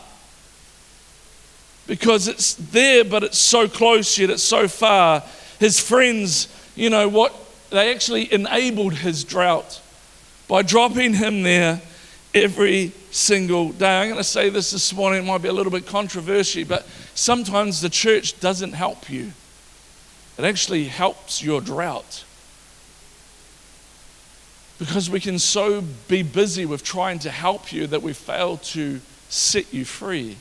because 1.85 2.29
it's 2.29 2.53
there, 2.53 3.03
but 3.03 3.23
it's 3.23 3.37
so 3.37 3.67
close 3.67 4.17
yet 4.17 4.29
it's 4.29 4.41
so 4.41 4.69
far. 4.69 5.21
His 5.59 5.81
friends, 5.81 6.47
you 6.77 6.89
know 6.89 7.09
what, 7.09 7.35
they 7.71 7.93
actually 7.93 8.31
enabled 8.31 8.93
his 8.93 9.25
drought 9.25 9.81
by 10.47 10.61
dropping 10.61 11.15
him 11.15 11.43
there 11.43 11.81
every 12.33 12.91
single 13.11 13.71
day. 13.71 14.01
I'm 14.01 14.07
going 14.07 14.17
to 14.17 14.23
say 14.23 14.49
this 14.49 14.71
this 14.71 14.93
morning, 14.93 15.23
it 15.23 15.25
might 15.25 15.41
be 15.41 15.49
a 15.49 15.53
little 15.53 15.71
bit 15.71 15.85
controversial, 15.85 16.65
but 16.65 16.87
sometimes 17.13 17.81
the 17.81 17.89
church 17.89 18.39
doesn't 18.39 18.73
help 18.73 19.09
you. 19.09 19.33
It 20.37 20.45
actually 20.45 20.85
helps 20.85 21.43
your 21.43 21.61
drought. 21.61 22.25
Because 24.79 25.09
we 25.09 25.19
can 25.19 25.37
so 25.37 25.81
be 26.07 26.23
busy 26.23 26.65
with 26.65 26.83
trying 26.83 27.19
to 27.19 27.29
help 27.29 27.71
you 27.71 27.85
that 27.87 28.01
we 28.01 28.13
fail 28.13 28.57
to 28.57 28.99
set 29.29 29.71
you 29.73 29.85
free. 29.85 30.37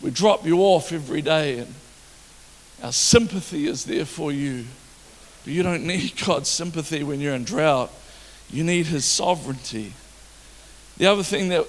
We 0.00 0.10
drop 0.10 0.44
you 0.44 0.58
off 0.58 0.92
every 0.92 1.22
day, 1.22 1.58
and 1.58 1.74
our 2.82 2.92
sympathy 2.92 3.66
is 3.66 3.84
there 3.84 4.04
for 4.04 4.32
you. 4.32 4.64
But 5.44 5.52
you 5.52 5.62
don't 5.62 5.86
need 5.86 6.14
God's 6.26 6.48
sympathy 6.48 7.04
when 7.04 7.20
you're 7.20 7.34
in 7.34 7.44
drought, 7.44 7.92
you 8.50 8.64
need 8.64 8.86
His 8.86 9.04
sovereignty. 9.04 9.92
The 10.96 11.06
other 11.06 11.22
thing 11.22 11.48
that 11.48 11.66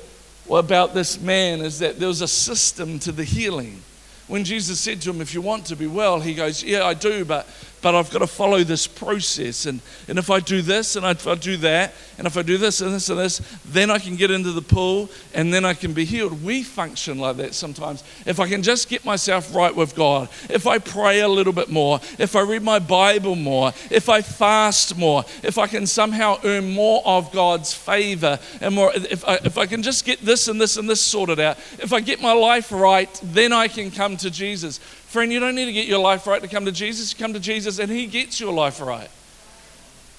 about 0.50 0.94
this 0.94 1.20
man 1.20 1.62
is 1.62 1.80
that 1.80 2.00
there 2.00 2.08
was 2.08 2.22
a 2.22 2.28
system 2.28 3.00
to 3.00 3.12
the 3.12 3.24
healing. 3.24 3.82
When 4.28 4.44
Jesus 4.44 4.80
said 4.80 5.02
to 5.02 5.10
him, 5.12 5.22
If 5.22 5.34
you 5.34 5.42
want 5.42 5.66
to 5.68 5.76
be 5.76 5.88
well, 5.88 6.20
he 6.20 6.34
goes, 6.34 6.64
Yeah, 6.64 6.86
I 6.86 6.94
do, 6.94 7.26
but 7.26 7.48
but 7.86 7.94
I've 7.94 8.10
got 8.10 8.18
to 8.18 8.28
follow 8.28 8.64
this 8.64 8.88
process. 8.88 9.68
And, 9.68 9.80
and 10.08 10.18
if 10.18 10.32
I 10.32 10.40
do 10.40 10.64
this 10.64 10.96
and 10.96 11.06
if 11.06 11.28
I 11.28 11.36
do 11.36 11.56
that, 11.58 11.94
and 12.18 12.26
if 12.26 12.36
I 12.36 12.42
do 12.42 12.58
this 12.58 12.82
and 12.82 12.92
this 12.92 13.10
and 13.10 13.20
this, 13.20 13.40
then 13.64 13.92
I 13.92 14.00
can 14.00 14.16
get 14.16 14.32
into 14.32 14.52
the 14.52 14.64
pool 14.64 15.08
and 15.36 15.54
then 15.54 15.66
I 15.66 15.76
can 15.76 15.94
be 15.94 16.04
healed. 16.04 16.44
We 16.44 16.64
function 16.64 17.20
like 17.20 17.38
that 17.38 17.54
sometimes. 17.54 18.04
If 18.26 18.40
I 18.40 18.50
can 18.50 18.64
just 18.64 18.90
get 18.90 19.06
myself 19.06 19.54
right 19.54 19.76
with 19.76 19.94
God, 19.94 20.30
if 20.50 20.66
I 20.66 20.80
pray 20.80 21.20
a 21.20 21.28
little 21.28 21.54
bit 21.54 21.70
more, 21.70 22.00
if 22.18 22.36
I 22.36 22.42
read 22.42 22.64
my 22.64 22.80
Bible 22.80 23.36
more, 23.36 23.72
if 23.92 24.10
I 24.10 24.24
fast 24.24 24.98
more, 24.98 25.24
if 25.44 25.60
I 25.60 25.68
can 25.68 25.86
somehow 25.86 26.40
earn 26.44 26.74
more 26.74 27.04
of 27.06 27.32
God's 27.32 27.72
favor 27.72 28.40
and 28.62 28.74
more, 28.74 28.94
if 28.96 29.24
I, 29.28 29.36
if 29.44 29.60
I 29.60 29.68
can 29.68 29.84
just 29.84 30.06
get 30.06 30.22
this 30.22 30.48
and 30.48 30.60
this 30.60 30.78
and 30.78 30.90
this 30.90 31.02
sorted 31.02 31.40
out, 31.40 31.60
if 31.78 31.94
I 31.94 32.00
get 32.00 32.20
my 32.20 32.34
life 32.34 32.72
right, 32.72 33.14
then 33.22 33.54
I 33.54 33.68
can 33.68 33.92
come 33.92 34.18
to 34.18 34.32
Jesus 34.32 34.80
Friend, 35.16 35.32
you 35.32 35.40
don't 35.40 35.56
need 35.56 35.68
to 35.68 35.72
get 35.72 35.88
your 35.88 36.00
life 36.00 36.28
right 36.28 36.42
to 36.42 36.48
come 36.50 36.66
to 36.66 36.74
Jesus. 36.74 37.14
You 37.14 37.18
come 37.18 37.32
to 37.32 37.40
Jesus 37.40 37.80
and 37.80 37.90
He 37.90 38.06
gets 38.06 38.38
your 38.38 38.52
life 38.52 38.82
right. 38.82 39.10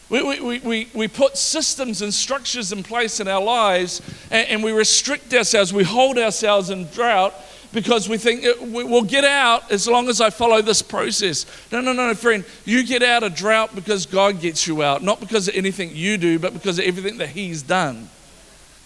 We, 0.09 0.41
we, 0.41 0.59
we, 0.61 0.89
we 0.95 1.07
put 1.07 1.37
systems 1.37 2.01
and 2.01 2.15
structures 2.15 2.73
in 2.73 2.83
place 2.83 3.21
in 3.21 3.29
our 3.29 3.43
lives 3.43 4.01
and, 4.31 4.49
and 4.49 4.65
we 4.65 4.73
restrict 4.73 5.35
ourselves. 5.35 5.71
We 5.71 5.85
hold 5.85 6.17
ourselves 6.17 6.71
in 6.71 6.87
drought 6.87 7.35
because 7.75 8.09
we 8.09 8.17
think 8.17 8.47
we'll 8.59 9.03
get 9.03 9.25
out 9.25 9.71
as 9.71 9.87
long 9.87 10.09
as 10.09 10.23
I 10.23 10.31
follow 10.31 10.63
this 10.63 10.81
process. 10.81 11.45
No, 11.71 11.83
no, 11.83 11.93
no, 11.93 12.15
friend. 12.15 12.43
You 12.65 12.83
get 12.83 13.03
out 13.03 13.23
of 13.23 13.35
drought 13.35 13.75
because 13.75 14.07
God 14.07 14.41
gets 14.41 14.67
you 14.67 14.83
out, 14.83 15.03
not 15.03 15.21
because 15.21 15.47
of 15.47 15.57
anything 15.57 15.91
you 15.95 16.17
do, 16.17 16.39
but 16.39 16.55
because 16.55 16.79
of 16.79 16.87
everything 16.87 17.19
that 17.19 17.29
He's 17.29 17.61
done. 17.61 18.09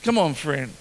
Come 0.02 0.18
on, 0.18 0.34
friend. 0.34 0.72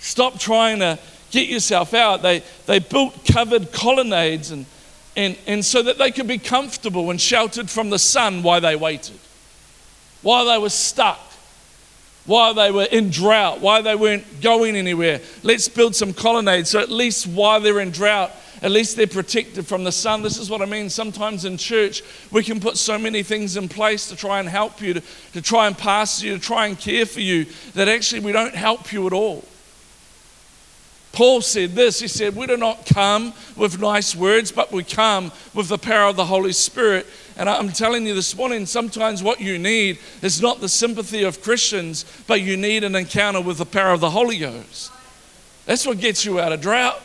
Stop 0.00 0.40
trying 0.40 0.80
to 0.80 0.98
get 1.36 1.48
yourself 1.50 1.92
out. 1.92 2.22
They, 2.22 2.42
they 2.64 2.78
built 2.78 3.26
covered 3.26 3.70
colonnades 3.70 4.50
and, 4.52 4.64
and, 5.16 5.36
and 5.46 5.62
so 5.62 5.82
that 5.82 5.98
they 5.98 6.10
could 6.10 6.26
be 6.26 6.38
comfortable 6.38 7.10
and 7.10 7.20
sheltered 7.20 7.68
from 7.68 7.90
the 7.90 7.98
sun 7.98 8.42
while 8.42 8.60
they 8.60 8.74
waited, 8.74 9.18
while 10.22 10.46
they 10.46 10.56
were 10.56 10.70
stuck, 10.70 11.20
while 12.24 12.54
they 12.54 12.70
were 12.70 12.88
in 12.90 13.10
drought, 13.10 13.60
while 13.60 13.82
they 13.82 13.94
weren't 13.94 14.40
going 14.40 14.76
anywhere. 14.76 15.20
Let's 15.42 15.68
build 15.68 15.94
some 15.94 16.14
colonnades 16.14 16.70
so 16.70 16.80
at 16.80 16.88
least 16.88 17.26
while 17.26 17.60
they're 17.60 17.80
in 17.80 17.90
drought, 17.90 18.32
at 18.62 18.70
least 18.70 18.96
they're 18.96 19.06
protected 19.06 19.66
from 19.66 19.84
the 19.84 19.92
sun. 19.92 20.22
This 20.22 20.38
is 20.38 20.48
what 20.48 20.62
I 20.62 20.64
mean. 20.64 20.88
Sometimes 20.88 21.44
in 21.44 21.58
church, 21.58 22.02
we 22.32 22.42
can 22.42 22.60
put 22.60 22.78
so 22.78 22.98
many 22.98 23.22
things 23.22 23.58
in 23.58 23.68
place 23.68 24.08
to 24.08 24.16
try 24.16 24.40
and 24.40 24.48
help 24.48 24.80
you, 24.80 24.94
to, 24.94 25.02
to 25.34 25.42
try 25.42 25.66
and 25.66 25.76
pass 25.76 26.22
you, 26.22 26.38
to 26.38 26.40
try 26.40 26.66
and 26.66 26.78
care 26.78 27.04
for 27.04 27.20
you, 27.20 27.44
that 27.74 27.88
actually 27.88 28.22
we 28.22 28.32
don't 28.32 28.54
help 28.54 28.90
you 28.90 29.06
at 29.06 29.12
all. 29.12 29.44
Paul 31.16 31.40
said 31.40 31.74
this 31.74 31.98
He 31.98 32.08
said, 32.08 32.36
We 32.36 32.46
do 32.46 32.58
not 32.58 32.84
come 32.84 33.32
with 33.56 33.80
nice 33.80 34.14
words, 34.14 34.52
but 34.52 34.70
we 34.70 34.84
come 34.84 35.32
with 35.54 35.68
the 35.68 35.78
power 35.78 36.10
of 36.10 36.16
the 36.16 36.26
Holy 36.26 36.52
Spirit. 36.52 37.06
And 37.38 37.48
I'm 37.48 37.70
telling 37.70 38.06
you 38.06 38.14
this 38.14 38.36
morning, 38.36 38.66
sometimes 38.66 39.22
what 39.22 39.40
you 39.40 39.58
need 39.58 39.98
is 40.20 40.42
not 40.42 40.60
the 40.60 40.68
sympathy 40.68 41.22
of 41.22 41.40
Christians, 41.40 42.04
but 42.26 42.42
you 42.42 42.58
need 42.58 42.84
an 42.84 42.94
encounter 42.94 43.40
with 43.40 43.56
the 43.56 43.64
power 43.64 43.94
of 43.94 44.00
the 44.00 44.10
Holy 44.10 44.36
Ghost. 44.36 44.92
That's 45.64 45.86
what 45.86 46.00
gets 46.00 46.26
you 46.26 46.38
out 46.38 46.52
of 46.52 46.60
drought. 46.60 47.00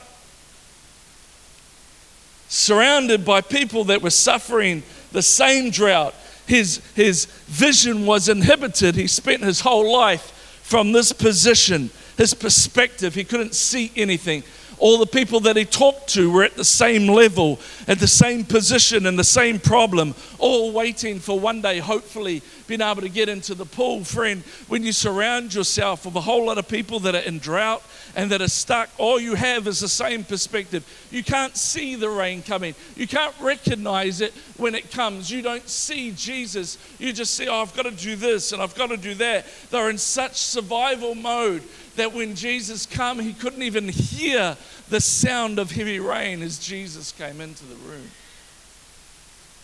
Surrounded 2.50 3.24
by 3.24 3.40
people 3.40 3.86
that 3.86 4.02
were 4.02 4.10
suffering 4.10 4.84
the 5.14 5.22
same 5.22 5.70
drought, 5.70 6.14
his, 6.48 6.82
his 6.96 7.28
vision 7.46 8.06
was 8.06 8.28
inhibited. 8.28 8.96
He 8.96 9.08
spent 9.08 9.42
his 9.42 9.62
whole 9.62 9.90
life 9.90 10.60
from 10.64 10.92
this 10.92 11.14
position 11.14 11.92
his 12.18 12.34
perspective. 12.34 13.14
He 13.16 13.24
couldn't 13.24 13.56
see 13.56 13.92
anything. 13.96 14.44
All 14.78 14.98
the 14.98 15.06
people 15.06 15.42
that 15.42 15.56
he 15.58 15.66
talked 15.66 16.08
to 16.16 16.32
were 16.32 16.44
at 16.44 16.56
the 16.56 16.66
same 16.66 17.08
level, 17.08 17.60
at 17.88 18.00
the 18.00 18.08
same 18.08 18.44
position, 18.44 19.06
and 19.06 19.18
the 19.18 19.24
same 19.24 19.60
problem, 19.60 20.16
all 20.40 20.72
waiting 20.72 21.20
for 21.20 21.40
one 21.40 21.62
day, 21.62 21.78
hopefully, 21.78 22.42
being 22.66 22.82
able 22.82 23.02
to 23.02 23.10
get 23.10 23.30
into 23.30 23.54
the 23.54 23.66
pool. 23.66 24.04
Friend, 24.04 24.42
when 24.70 24.82
you 24.82 24.92
surround 24.92 25.54
yourself 25.54 26.06
with 26.06 26.16
a 26.16 26.22
whole 26.22 26.48
lot 26.48 26.58
of 26.58 26.68
people 26.68 27.00
that 27.02 27.14
are 27.14 27.20
in 27.20 27.38
drought 27.38 27.84
and 28.16 28.32
that 28.32 28.42
are 28.42 28.48
stuck, 28.48 28.90
all 28.98 29.20
you 29.20 29.36
have 29.36 29.68
is 29.68 29.80
the 29.80 29.88
same 29.88 30.24
perspective. 30.24 30.86
You 31.12 31.24
can't 31.24 31.56
see 31.56 31.96
the 31.96 32.10
rain 32.10 32.42
coming, 32.42 32.76
you 32.96 33.08
can't 33.08 33.36
recognize 33.40 34.22
it 34.22 34.34
when 34.58 34.76
it 34.76 34.92
comes. 34.92 35.32
You 35.32 35.42
don't 35.42 35.68
see 35.68 36.12
Jesus. 36.12 36.78
You 37.00 37.14
just 37.14 37.34
see, 37.34 37.48
oh, 37.48 37.62
I've 37.62 37.76
got 37.76 37.84
to 37.84 37.92
do 37.92 38.16
this 38.16 38.52
and 38.52 38.62
I've 38.62 38.76
got 38.76 38.88
to 38.88 38.98
do 38.98 39.14
that. 39.16 39.46
They're 39.70 39.90
in 39.90 39.98
such 39.98 40.36
survival 40.36 41.16
mode 41.16 41.64
that 41.96 42.14
when 42.14 42.36
Jesus 42.36 42.86
came, 42.86 43.20
he 43.20 43.34
couldn't 43.34 43.64
even 43.64 43.88
hear 43.88 44.58
the 44.90 45.02
sound 45.02 45.60
of 45.60 45.72
heavy 45.72 46.00
rain 46.00 46.42
as 46.42 46.60
Jesus 46.60 47.12
came 47.12 47.42
into 47.42 47.66
the 47.66 47.76
room. 47.76 48.10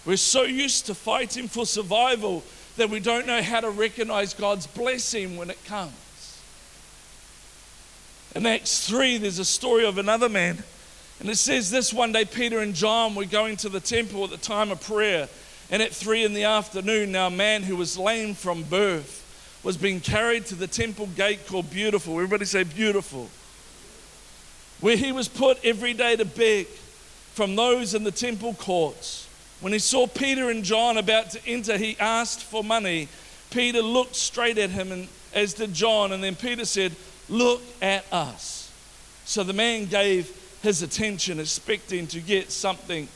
We're 0.05 0.17
so 0.17 0.43
used 0.43 0.85
to 0.85 0.95
fighting 0.95 1.47
for 1.49 1.65
survival 1.65 2.43
that 2.77 2.89
we 2.89 2.99
don't 2.99 3.27
know 3.27 3.41
how 3.41 3.59
to 3.59 3.69
recognize 3.69 4.33
God's 4.33 4.67
blessing 4.67 5.35
when 5.35 5.49
it 5.49 5.63
comes. 5.65 5.93
In 8.37 8.45
Acts 8.45 8.87
3, 8.87 9.17
there's 9.17 9.39
a 9.39 9.45
story 9.45 9.83
of 9.83 9.97
another 9.97 10.29
man. 10.29 10.61
And 11.19 11.27
it 11.27 11.37
says 11.37 11.71
this 11.71 11.91
one 11.91 12.11
day, 12.11 12.23
Peter 12.23 12.59
and 12.59 12.75
John 12.75 13.15
were 13.15 13.25
going 13.25 13.57
to 13.57 13.67
the 13.67 13.79
temple 13.79 14.25
at 14.25 14.29
the 14.29 14.37
time 14.37 14.69
of 14.69 14.79
prayer. 14.79 15.27
And 15.71 15.81
at 15.81 15.91
three 15.91 16.23
in 16.23 16.35
the 16.35 16.43
afternoon, 16.43 17.11
now 17.11 17.27
a 17.27 17.31
man 17.31 17.63
who 17.63 17.75
was 17.75 17.97
lame 17.97 18.35
from 18.35 18.61
birth 18.61 19.23
was 19.63 19.75
being 19.75 19.99
carried 19.99 20.45
to 20.45 20.55
the 20.55 20.67
temple 20.67 21.07
gate 21.15 21.47
called 21.47 21.71
Beautiful. 21.71 22.13
Everybody 22.13 22.45
say 22.45 22.61
Beautiful. 22.61 23.27
Where 24.81 24.97
he 24.97 25.11
was 25.11 25.27
put 25.27 25.57
every 25.65 25.95
day 25.95 26.15
to 26.15 26.23
beg 26.23 26.67
from 27.33 27.55
those 27.55 27.95
in 27.95 28.03
the 28.03 28.11
temple 28.11 28.53
courts. 28.53 29.27
When 29.61 29.73
he 29.73 29.79
saw 29.79 30.05
Peter 30.05 30.51
and 30.51 30.63
John 30.63 30.97
about 30.97 31.31
to 31.31 31.43
enter, 31.47 31.75
he 31.75 31.97
asked 31.99 32.43
for 32.43 32.63
money. 32.63 33.07
Peter 33.49 33.81
looked 33.81 34.15
straight 34.15 34.59
at 34.59 34.69
him, 34.69 34.91
and 34.91 35.07
as 35.33 35.55
did 35.55 35.73
John. 35.73 36.11
And 36.11 36.23
then 36.23 36.35
Peter 36.35 36.65
said, 36.65 36.95
Look 37.29 37.61
at 37.81 38.05
us. 38.11 38.71
So 39.25 39.43
the 39.43 39.53
man 39.53 39.85
gave 39.85 40.31
his 40.61 40.81
attention, 40.81 41.39
expecting 41.39 42.07
to 42.07 42.19
get 42.19 42.51
something 42.51 43.07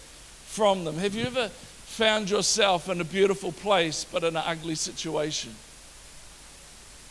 from 0.46 0.84
them. 0.84 0.98
Have 0.98 1.15
you 1.15 1.25
ever 1.25 1.48
found 1.48 2.30
yourself 2.30 2.89
in 2.89 3.00
a 3.00 3.06
beautiful 3.06 3.51
place 3.51 4.06
but 4.06 4.24
in 4.24 4.36
an 4.36 4.44
ugly 4.46 4.75
situation? 4.75 5.56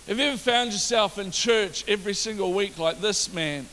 Have 0.06 0.18
you 0.18 0.24
ever 0.24 0.36
found 0.36 0.72
yourself 0.72 1.18
in 1.18 1.30
church 1.30 1.84
every 1.86 2.14
single 2.14 2.52
week 2.52 2.78
like 2.78 3.00
this 3.00 3.32
man, 3.32 3.66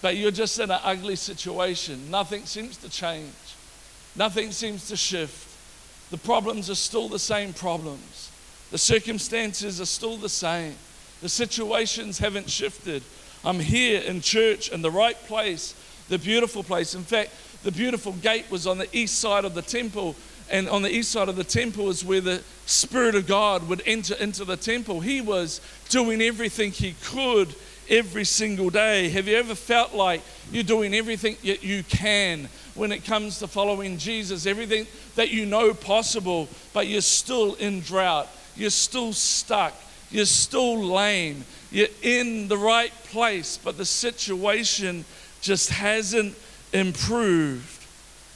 but 0.00 0.16
you're 0.16 0.30
just 0.30 0.58
in 0.58 0.70
an 0.70 0.80
ugly 0.82 1.16
situation? 1.16 2.10
Nothing 2.10 2.44
seems 2.44 2.76
to 2.78 2.88
change, 2.88 3.34
nothing 4.14 4.52
seems 4.52 4.88
to 4.88 4.96
shift. 4.96 5.48
The 6.10 6.18
problems 6.18 6.68
are 6.70 6.74
still 6.74 7.08
the 7.08 7.18
same 7.18 7.52
problems, 7.52 8.30
the 8.70 8.78
circumstances 8.78 9.80
are 9.80 9.86
still 9.86 10.16
the 10.16 10.28
same, 10.28 10.74
the 11.22 11.28
situations 11.28 12.18
haven't 12.18 12.50
shifted. 12.50 13.02
I'm 13.44 13.60
here 13.60 14.02
in 14.02 14.20
church 14.20 14.68
in 14.68 14.82
the 14.82 14.90
right 14.90 15.16
place, 15.26 15.74
the 16.08 16.18
beautiful 16.18 16.62
place. 16.62 16.94
In 16.94 17.02
fact, 17.02 17.30
the 17.62 17.72
beautiful 17.72 18.12
gate 18.12 18.50
was 18.50 18.66
on 18.66 18.78
the 18.78 18.88
east 18.96 19.18
side 19.18 19.44
of 19.44 19.54
the 19.54 19.62
temple 19.62 20.16
and 20.50 20.68
on 20.68 20.82
the 20.82 20.90
east 20.90 21.10
side 21.10 21.30
of 21.30 21.36
the 21.36 21.44
temple 21.44 21.88
is 21.88 22.04
where 22.04 22.20
the 22.20 22.42
Spirit 22.66 23.14
of 23.14 23.26
God 23.26 23.68
would 23.68 23.82
enter 23.86 24.14
into 24.14 24.44
the 24.44 24.56
temple. 24.56 25.00
He 25.00 25.22
was 25.22 25.62
doing 25.88 26.20
everything 26.20 26.72
he 26.72 26.94
could 27.04 27.54
every 27.88 28.24
single 28.24 28.68
day. 28.68 29.08
Have 29.08 29.26
you 29.26 29.36
ever 29.36 29.54
felt 29.54 29.94
like 29.94 30.20
you're 30.50 30.62
doing 30.62 30.94
everything 30.94 31.36
that 31.44 31.62
you 31.62 31.82
can 31.84 32.48
when 32.74 32.92
it 32.92 33.04
comes 33.04 33.38
to 33.38 33.46
following 33.46 33.96
Jesus? 33.96 34.44
Everything 34.44 34.86
that 35.14 35.30
you 35.30 35.46
know 35.46 35.72
possible, 35.72 36.48
but 36.74 36.86
you're 36.86 37.00
still 37.00 37.54
in 37.54 37.80
drought, 37.80 38.28
you're 38.54 38.70
still 38.70 39.14
stuck, 39.14 39.74
you're 40.12 40.24
still 40.26 40.78
lame, 40.78 41.44
you're 41.70 41.88
in 42.02 42.48
the 42.48 42.56
right 42.56 42.92
place, 43.04 43.58
but 43.62 43.76
the 43.76 43.84
situation 43.84 45.04
just 45.40 45.70
hasn't 45.70 46.34
improved. 46.72 47.84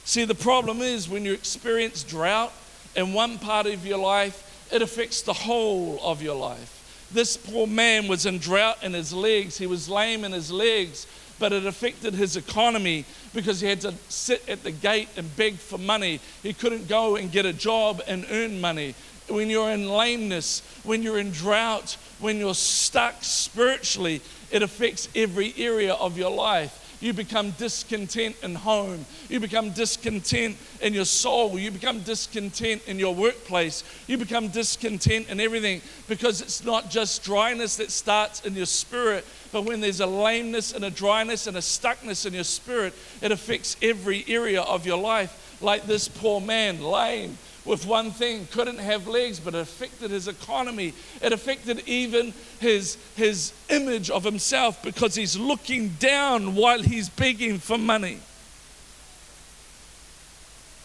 See, 0.03 0.25
the 0.25 0.35
problem 0.35 0.81
is 0.81 1.09
when 1.09 1.25
you 1.25 1.33
experience 1.33 2.03
drought 2.03 2.53
in 2.95 3.13
one 3.13 3.37
part 3.39 3.67
of 3.67 3.85
your 3.85 3.97
life, 3.97 4.43
it 4.71 4.81
affects 4.81 5.21
the 5.21 5.33
whole 5.33 5.99
of 6.01 6.21
your 6.21 6.35
life. 6.35 7.07
This 7.11 7.37
poor 7.37 7.67
man 7.67 8.07
was 8.07 8.25
in 8.25 8.37
drought 8.37 8.83
in 8.83 8.93
his 8.93 9.13
legs, 9.13 9.57
he 9.57 9.67
was 9.67 9.87
lame 9.87 10.23
in 10.23 10.33
his 10.33 10.51
legs, 10.51 11.07
but 11.39 11.53
it 11.53 11.65
affected 11.65 12.13
his 12.13 12.35
economy 12.35 13.05
because 13.33 13.61
he 13.61 13.67
had 13.67 13.81
to 13.81 13.93
sit 14.09 14.47
at 14.49 14.63
the 14.63 14.71
gate 14.71 15.09
and 15.15 15.35
beg 15.35 15.55
for 15.55 15.77
money. 15.77 16.19
He 16.43 16.53
couldn't 16.53 16.87
go 16.87 17.15
and 17.15 17.31
get 17.31 17.45
a 17.45 17.53
job 17.53 18.01
and 18.07 18.25
earn 18.31 18.59
money. 18.59 18.95
When 19.29 19.49
you're 19.49 19.71
in 19.71 19.89
lameness, 19.89 20.61
when 20.83 21.03
you're 21.03 21.19
in 21.19 21.31
drought, 21.31 21.97
when 22.19 22.37
you're 22.37 22.55
stuck 22.55 23.15
spiritually, 23.21 24.21
it 24.51 24.61
affects 24.63 25.09
every 25.15 25.53
area 25.57 25.93
of 25.93 26.17
your 26.17 26.31
life. 26.31 26.83
You 26.99 27.13
become 27.13 27.51
discontent 27.51 28.37
in 28.41 28.55
home. 28.55 29.05
You 29.29 29.39
become 29.39 29.69
discontent 29.71 30.57
in 30.81 30.93
your 30.93 31.05
soul. 31.05 31.59
You 31.59 31.69
become 31.69 32.01
discontent 32.01 32.87
in 32.87 32.97
your 32.97 33.13
workplace. 33.13 33.83
You 34.07 34.17
become 34.17 34.47
discontent 34.47 35.29
in 35.29 35.39
everything 35.39 35.81
because 36.07 36.41
it's 36.41 36.65
not 36.65 36.89
just 36.89 37.23
dryness 37.23 37.77
that 37.77 37.91
starts 37.91 38.45
in 38.45 38.55
your 38.55 38.65
spirit, 38.65 39.25
but 39.51 39.63
when 39.63 39.79
there's 39.79 39.99
a 39.99 40.07
lameness 40.07 40.73
and 40.73 40.85
a 40.85 40.89
dryness 40.89 41.45
and 41.45 41.55
a 41.55 41.61
stuckness 41.61 42.25
in 42.25 42.33
your 42.33 42.43
spirit, 42.43 42.95
it 43.21 43.31
affects 43.31 43.77
every 43.81 44.25
area 44.27 44.63
of 44.63 44.87
your 44.87 44.97
life. 44.97 45.59
Like 45.61 45.83
this 45.83 46.07
poor 46.07 46.41
man, 46.41 46.81
lame 46.81 47.37
with 47.67 47.85
one 47.85 48.11
thing, 48.11 48.47
couldn't 48.51 48.79
have 48.79 49.07
legs, 49.07 49.39
but 49.39 49.53
it 49.53 49.59
affected 49.59 50.11
his 50.11 50.27
economy. 50.27 50.93
It 51.21 51.33
affected 51.33 51.83
even 51.85 52.33
his, 52.59 52.97
his 53.15 53.53
image 53.69 54.09
of 54.09 54.23
himself 54.23 54.81
because 54.81 55.15
he's 55.15 55.37
looking 55.37 55.89
down 55.99 56.55
while 56.55 56.81
he's 56.81 57.09
begging 57.09 57.59
for 57.59 57.77
money. 57.77 58.19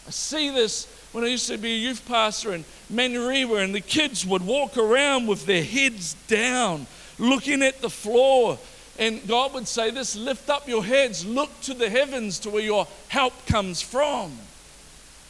I 0.05 0.11
see 0.11 0.49
this 0.49 0.85
when 1.13 1.23
I 1.23 1.27
used 1.27 1.47
to 1.47 1.57
be 1.57 1.73
a 1.73 1.77
youth 1.77 2.05
pastor 2.07 2.53
in 2.53 2.65
Manurewa, 2.91 3.63
and 3.63 3.73
the 3.73 3.81
kids 3.81 4.25
would 4.25 4.45
walk 4.45 4.77
around 4.77 5.27
with 5.27 5.45
their 5.45 5.63
heads 5.63 6.15
down, 6.27 6.87
looking 7.17 7.61
at 7.61 7.81
the 7.81 7.89
floor, 7.89 8.59
And 8.99 9.27
God 9.27 9.53
would 9.53 9.67
say 9.67 9.89
this 9.89 10.15
lift 10.15 10.49
up 10.49 10.67
your 10.67 10.83
heads, 10.83 11.25
look 11.25 11.49
to 11.61 11.73
the 11.73 11.89
heavens 11.89 12.39
to 12.39 12.49
where 12.49 12.63
your 12.63 12.87
help 13.07 13.45
comes 13.47 13.81
from. 13.81 14.37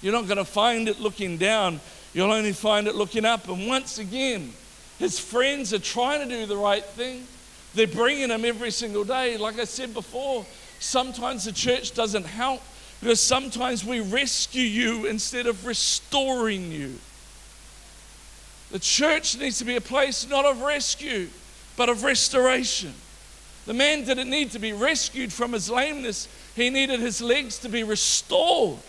You're 0.03 0.11
not 0.11 0.27
going 0.27 0.37
to 0.37 0.45
find 0.45 0.89
it 0.89 0.99
looking 0.99 1.37
down, 1.37 1.79
you'll 2.13 2.31
only 2.31 2.51
find 2.51 2.87
it 2.87 2.93
looking 2.93 3.23
up. 3.23 3.47
And 3.47 3.67
once 3.67 3.97
again, 3.97 4.51
his 4.99 5.17
friends 5.17 5.73
are 5.73 5.79
trying 5.79 6.27
to 6.27 6.35
do 6.35 6.45
the 6.45 6.57
right 6.57 6.83
thing. 6.83 7.25
They're 7.73 7.87
bringing 7.87 8.29
him 8.29 8.43
every 8.43 8.69
single 8.69 9.05
day. 9.05 9.37
Like 9.37 9.57
I 9.57 9.63
said 9.63 9.93
before, 9.93 10.45
sometimes 10.79 11.45
the 11.45 11.53
church 11.53 11.93
doesn't 11.93 12.25
help 12.25 12.61
because 12.99 13.21
sometimes 13.21 13.85
we 13.85 14.01
rescue 14.01 14.61
you 14.61 15.05
instead 15.05 15.47
of 15.47 15.65
restoring 15.65 16.71
you. 16.71 16.99
The 18.71 18.79
church 18.79 19.37
needs 19.37 19.59
to 19.59 19.65
be 19.65 19.77
a 19.77 19.81
place 19.81 20.27
not 20.29 20.43
of 20.43 20.61
rescue, 20.61 21.29
but 21.77 21.87
of 21.87 22.03
restoration. 22.03 22.93
The 23.65 23.73
man 23.73 24.03
didn't 24.03 24.29
need 24.29 24.51
to 24.51 24.59
be 24.59 24.73
rescued 24.73 25.31
from 25.31 25.53
his 25.53 25.69
lameness, 25.69 26.27
he 26.55 26.69
needed 26.69 26.99
his 26.99 27.21
legs 27.21 27.57
to 27.59 27.69
be 27.69 27.83
restored. 27.83 28.79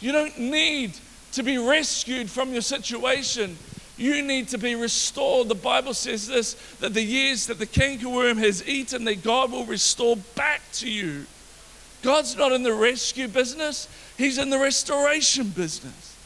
You 0.00 0.12
don't 0.12 0.38
need 0.38 0.92
to 1.32 1.42
be 1.42 1.58
rescued 1.58 2.30
from 2.30 2.52
your 2.52 2.62
situation. 2.62 3.56
You 3.96 4.22
need 4.22 4.48
to 4.48 4.58
be 4.58 4.74
restored. 4.76 5.48
The 5.48 5.56
Bible 5.56 5.92
says 5.92 6.28
this 6.28 6.54
that 6.80 6.94
the 6.94 7.02
years 7.02 7.46
that 7.48 7.58
the 7.58 7.66
cankerworm 7.66 8.38
has 8.38 8.66
eaten, 8.68 9.04
that 9.04 9.24
God 9.24 9.50
will 9.50 9.64
restore 9.64 10.16
back 10.36 10.62
to 10.74 10.90
you. 10.90 11.26
God's 12.02 12.36
not 12.36 12.52
in 12.52 12.62
the 12.62 12.72
rescue 12.72 13.26
business, 13.26 13.88
He's 14.16 14.38
in 14.38 14.50
the 14.50 14.58
restoration 14.58 15.48
business. 15.48 16.16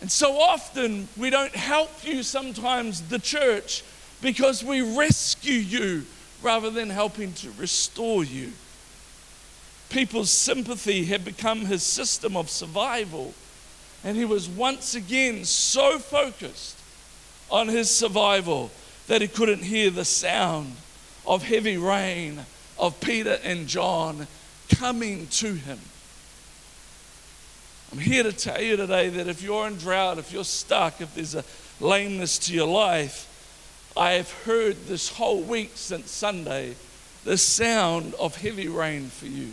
And 0.00 0.10
so 0.10 0.38
often 0.38 1.08
we 1.16 1.30
don't 1.30 1.54
help 1.54 1.90
you 2.04 2.22
sometimes, 2.22 3.02
the 3.02 3.18
church, 3.18 3.82
because 4.22 4.62
we 4.62 4.96
rescue 4.96 5.54
you 5.54 6.04
rather 6.42 6.70
than 6.70 6.90
helping 6.90 7.32
to 7.34 7.50
restore 7.58 8.22
you. 8.22 8.52
People's 9.90 10.30
sympathy 10.30 11.04
had 11.04 11.24
become 11.24 11.60
his 11.60 11.82
system 11.82 12.36
of 12.36 12.50
survival, 12.50 13.34
and 14.04 14.16
he 14.16 14.24
was 14.24 14.48
once 14.48 14.94
again 14.94 15.44
so 15.44 15.98
focused 15.98 16.78
on 17.50 17.68
his 17.68 17.90
survival 17.90 18.70
that 19.06 19.22
he 19.22 19.28
couldn't 19.28 19.62
hear 19.62 19.90
the 19.90 20.04
sound 20.04 20.76
of 21.26 21.42
heavy 21.44 21.76
rain 21.76 22.44
of 22.78 23.00
Peter 23.00 23.38
and 23.42 23.66
John 23.66 24.26
coming 24.68 25.26
to 25.28 25.54
him. 25.54 25.78
I'm 27.92 27.98
here 27.98 28.24
to 28.24 28.32
tell 28.32 28.60
you 28.60 28.76
today 28.76 29.08
that 29.08 29.28
if 29.28 29.42
you're 29.42 29.66
in 29.68 29.76
drought, 29.76 30.18
if 30.18 30.32
you're 30.32 30.44
stuck, 30.44 31.00
if 31.00 31.14
there's 31.14 31.36
a 31.36 31.44
lameness 31.80 32.38
to 32.40 32.52
your 32.52 32.66
life, 32.66 33.32
I 33.96 34.12
have 34.12 34.30
heard 34.44 34.86
this 34.86 35.08
whole 35.08 35.40
week 35.40 35.70
since 35.74 36.10
Sunday 36.10 36.74
the 37.24 37.38
sound 37.38 38.14
of 38.14 38.36
heavy 38.36 38.68
rain 38.68 39.08
for 39.08 39.26
you. 39.26 39.52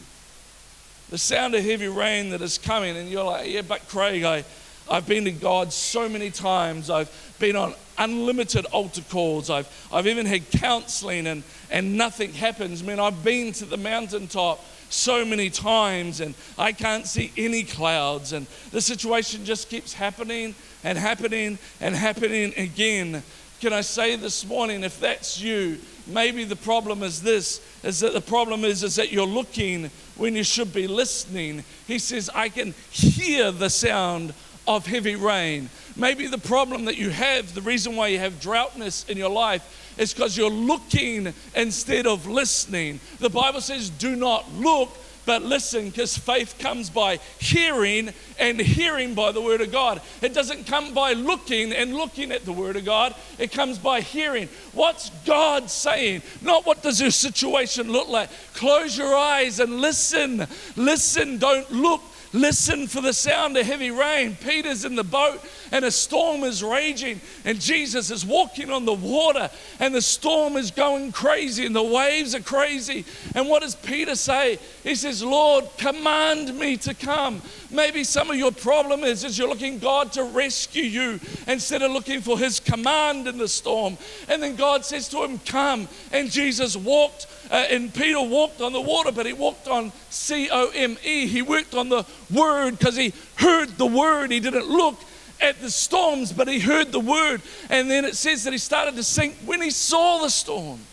The 1.14 1.20
sound 1.20 1.54
of 1.54 1.64
heavy 1.64 1.90
rain 1.90 2.32
that 2.32 2.42
is 2.42 2.58
coming, 2.58 2.98
and 2.98 3.08
you're 3.08 3.24
like, 3.24 3.48
yeah, 3.48 3.62
but 3.62 3.88
Craig, 3.88 4.24
I, 4.24 4.44
I've 4.90 5.06
been 5.06 5.26
to 5.26 5.32
God 5.32 5.72
so 5.72 6.10
many 6.10 6.32
times. 6.32 6.90
I've 6.90 7.36
been 7.38 7.56
on 7.56 7.76
unlimited 8.00 8.66
altar 8.72 9.04
calls. 9.12 9.52
I've, 9.52 9.70
I've 9.94 10.08
even 10.08 10.26
had 10.26 10.50
counseling, 10.50 11.28
and, 11.28 11.44
and 11.70 11.98
nothing 11.98 12.34
happens. 12.34 12.82
I 12.82 12.86
mean, 12.88 13.00
I've 13.00 13.24
been 13.24 13.52
to 13.52 13.66
the 13.66 13.78
mountaintop 13.78 14.66
so 14.90 15.24
many 15.24 15.52
times, 15.52 16.20
and 16.20 16.34
I 16.58 16.72
can't 16.72 17.06
see 17.06 17.32
any 17.38 17.62
clouds, 17.62 18.34
and 18.34 18.48
the 18.72 18.82
situation 18.82 19.46
just 19.46 19.70
keeps 19.70 19.94
happening 19.94 20.56
and 20.84 20.98
happening 20.98 21.60
and 21.80 21.94
happening 21.94 22.56
again. 22.58 23.22
Can 23.62 23.72
I 23.72 23.82
say 23.82 24.16
this 24.16 24.48
morning, 24.48 24.84
if 24.84 25.00
that's 25.00 25.40
you, 25.40 25.78
maybe 26.08 26.44
the 26.44 26.56
problem 26.56 27.04
is 27.04 27.22
this 27.22 27.62
is 27.84 28.00
that 28.02 28.14
the 28.14 28.22
problem 28.22 28.64
is 28.64 28.84
is 28.84 28.96
that 28.96 29.12
you're 29.12 29.26
looking 29.26 29.90
when 30.18 30.36
you 30.36 30.44
should 30.44 30.74
be 30.74 30.88
listening. 30.88 31.64
He 31.88 32.00
says 32.00 32.30
i 32.34 32.50
can 32.50 32.74
hear 32.92 33.52
the 33.52 33.70
sound 33.70 34.34
of 34.68 34.86
heavy 34.86 35.16
rain. 35.16 35.70
Maybe 35.96 36.28
the 36.28 36.38
problem 36.38 36.86
that 36.86 36.98
you 36.98 37.10
have 37.10 37.54
the 37.54 37.62
reason 37.62 37.96
why 37.96 38.08
you 38.08 38.20
have 38.20 38.40
droughtness 38.40 39.06
in 39.10 39.18
your 39.18 39.30
life 39.30 39.96
is 39.98 40.14
because 40.14 40.38
you're 40.38 40.50
looking 40.50 41.34
instead 41.56 42.08
of 42.08 42.28
listening. 42.28 43.00
The 43.20 43.30
bible 43.30 43.62
says 43.62 43.90
do 43.90 44.16
not 44.16 44.52
look 44.54 44.90
but 45.26 45.42
listen, 45.42 45.90
because 45.90 46.18
faith 46.18 46.56
comes 46.60 46.90
by 46.90 47.20
hearing 47.40 48.14
and 48.40 48.60
hearing 48.60 49.14
by 49.14 49.32
the 49.32 49.42
Word 49.42 49.62
of 49.62 49.72
God. 49.72 50.02
It 50.22 50.34
doesn't 50.34 50.68
come 50.68 50.94
by 50.94 51.14
looking 51.14 51.72
and 51.74 51.94
looking 51.94 52.32
at 52.32 52.46
the 52.46 52.52
Word 52.52 52.76
of 52.76 52.86
God, 52.86 53.16
it 53.38 53.52
comes 53.52 53.78
by 53.78 54.02
hearing. 54.02 54.50
What's 54.74 55.10
God 55.26 55.70
saying? 55.70 56.22
Not 56.42 56.66
what 56.66 56.84
does 56.84 57.00
your 57.00 57.12
situation 57.12 57.92
look 57.92 58.10
like. 58.10 58.30
Close 58.54 58.98
your 58.98 59.16
eyes 59.16 59.60
and 59.60 59.80
listen. 59.80 60.46
Listen, 60.76 61.38
don't 61.38 61.72
look 61.72 62.02
Listen 62.34 62.88
for 62.88 63.00
the 63.00 63.14
sound 63.14 63.56
of 63.58 63.66
heavy 63.66 63.92
rain. 63.92 64.36
Peter's 64.36 64.86
in 64.86 64.96
the 64.96 65.04
boat 65.04 65.40
and 65.74 65.86
a 65.86 65.92
storm 65.92 66.44
is 66.44 66.64
raging, 66.64 67.20
and 67.46 67.60
Jesus 67.60 68.12
is 68.12 68.24
walking 68.24 68.70
on 68.70 68.86
the 68.86 68.94
water, 68.94 69.50
and 69.80 69.94
the 69.94 70.04
storm 70.04 70.56
is 70.56 70.70
going 70.70 71.12
crazy, 71.12 71.66
and 71.66 71.76
the 71.76 71.82
waves 71.82 72.36
are 72.36 72.42
crazy. 72.42 73.06
And 73.34 73.50
what 73.50 73.64
does 73.64 73.76
Peter 73.76 74.16
say? 74.16 74.60
He 74.84 74.94
says, 74.94 75.24
Lord, 75.24 75.66
command 75.78 76.58
me 76.60 76.78
to 76.78 76.94
come. 76.94 77.42
Maybe 77.72 78.04
some 78.04 78.30
of 78.30 78.36
your 78.38 78.52
problem 78.52 79.04
is, 79.04 79.24
is 79.24 79.36
you're 79.36 79.50
looking 79.50 79.80
God 79.80 80.12
to 80.12 80.24
rescue 80.24 80.84
you 80.84 81.20
instead 81.48 81.82
of 81.82 81.90
looking 81.90 82.22
for 82.22 82.38
his 82.38 82.60
command 82.60 83.28
in 83.28 83.40
the 83.40 83.48
storm. 83.48 83.98
And 84.30 84.44
then 84.44 84.56
God 84.56 84.86
says 84.86 85.10
to 85.10 85.24
him, 85.24 85.40
Come. 85.40 85.88
And 86.12 86.30
Jesus 86.30 86.78
walked 86.78 87.26
uh, 87.54 87.68
and 87.70 87.94
Peter 87.94 88.20
walked 88.20 88.62
on 88.62 88.74
the 88.74 88.82
water, 88.82 89.12
but 89.12 89.28
he 89.28 89.34
walked 89.34 89.68
on 89.68 89.92
C 90.10 90.50
O 90.52 90.72
M 90.74 90.98
E. 91.06 91.28
He 91.28 91.44
worked 91.44 91.76
on 91.76 91.88
the 91.88 92.04
word 92.34 92.80
because 92.80 92.96
he 92.96 93.14
heard 93.36 93.70
the 93.78 93.86
word. 93.86 94.32
He 94.32 94.40
didn't 94.40 94.66
look 94.66 95.00
at 95.40 95.62
the 95.62 95.70
storms, 95.70 96.34
but 96.34 96.48
he 96.48 96.60
heard 96.60 96.92
the 96.92 97.00
word. 97.00 97.44
And 97.70 97.92
then 97.92 98.06
it 98.06 98.16
says 98.16 98.44
that 98.46 98.54
he 98.54 98.58
started 98.58 98.96
to 98.96 99.04
sink 99.04 99.36
when 99.46 99.62
he 99.62 99.70
saw 99.70 100.18
the 100.18 100.30
storms. 100.30 100.88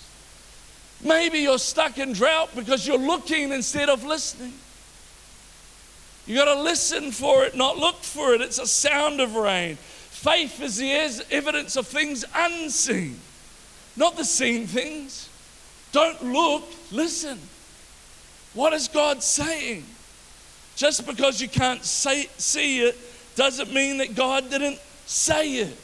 Maybe 1.02 1.38
you're 1.38 1.58
stuck 1.58 1.96
in 1.96 2.12
drought 2.12 2.50
because 2.54 2.86
you're 2.86 2.98
looking 2.98 3.52
instead 3.52 3.88
of 3.88 4.04
listening. 4.04 4.52
You 6.26 6.36
got 6.36 6.54
to 6.54 6.60
listen 6.60 7.10
for 7.10 7.44
it, 7.44 7.56
not 7.56 7.78
look 7.78 8.02
for 8.02 8.34
it. 8.34 8.42
It's 8.42 8.58
a 8.58 8.66
sound 8.66 9.18
of 9.22 9.34
rain. 9.34 9.76
Faith 9.76 10.60
is 10.60 10.76
the 10.76 10.92
evidence 11.30 11.76
of 11.76 11.86
things 11.86 12.26
unseen, 12.34 13.18
not 13.96 14.18
the 14.18 14.26
seen 14.26 14.66
things. 14.66 15.29
Don't 15.92 16.22
look, 16.24 16.64
listen. 16.90 17.38
What 18.55 18.72
is 18.72 18.88
God 18.88 19.22
saying? 19.22 19.85
Just 20.76 21.07
because 21.07 21.40
you 21.40 21.48
can't 21.48 21.85
say, 21.85 22.26
see 22.37 22.81
it 22.83 22.96
doesn't 23.37 23.72
mean 23.72 23.98
that 23.98 24.14
God 24.14 24.50
didn't 24.50 24.79
say 25.07 25.50
it. 25.57 25.76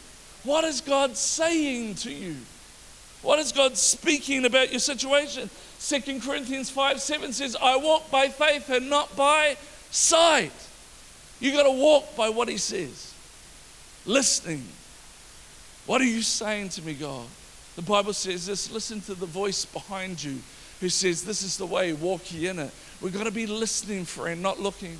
What 0.44 0.64
is 0.64 0.80
God 0.80 1.16
saying 1.16 1.96
to 1.96 2.12
you? 2.12 2.36
What 3.22 3.38
is 3.38 3.50
God 3.50 3.76
speaking 3.76 4.44
about 4.44 4.70
your 4.70 4.78
situation? 4.78 5.50
2 5.80 6.20
Corinthians 6.20 6.70
5 6.70 7.00
7 7.00 7.32
says, 7.32 7.56
I 7.60 7.76
walk 7.76 8.10
by 8.10 8.28
faith 8.28 8.68
and 8.70 8.88
not 8.88 9.14
by 9.16 9.56
sight. 9.90 10.52
You 11.40 11.52
got 11.52 11.64
to 11.64 11.72
walk 11.72 12.16
by 12.16 12.28
what 12.28 12.48
He 12.48 12.56
says. 12.56 13.12
Listening. 14.04 14.64
What 15.86 16.00
are 16.00 16.04
you 16.04 16.22
saying 16.22 16.70
to 16.70 16.82
me, 16.82 16.94
God? 16.94 17.26
The 17.76 17.82
Bible 17.82 18.14
says 18.14 18.46
this 18.46 18.72
listen 18.72 19.00
to 19.02 19.14
the 19.14 19.26
voice 19.26 19.64
behind 19.64 20.22
you 20.22 20.38
who 20.80 20.88
says, 20.88 21.24
This 21.24 21.42
is 21.42 21.56
the 21.56 21.66
way, 21.66 21.92
walk 21.92 22.32
ye 22.32 22.48
in 22.48 22.58
it. 22.58 22.70
We've 23.00 23.12
got 23.12 23.24
to 23.24 23.30
be 23.30 23.46
listening, 23.46 24.04
friend, 24.04 24.42
not 24.42 24.60
looking. 24.60 24.98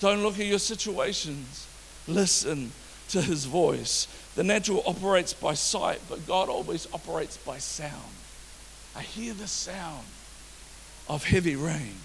Don't 0.00 0.22
look 0.22 0.38
at 0.38 0.46
your 0.46 0.58
situations. 0.58 1.66
Listen 2.06 2.72
to 3.10 3.22
his 3.22 3.44
voice. 3.44 4.08
The 4.34 4.44
natural 4.44 4.82
operates 4.86 5.32
by 5.32 5.54
sight, 5.54 6.00
but 6.08 6.26
God 6.26 6.48
always 6.48 6.86
operates 6.92 7.36
by 7.36 7.58
sound. 7.58 8.12
I 8.96 9.02
hear 9.02 9.32
the 9.32 9.46
sound 9.46 10.04
of 11.08 11.24
heavy 11.24 11.56
rain. 11.56 11.96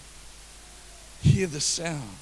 Hear 1.21 1.47
the 1.47 1.59
sound. 1.59 2.17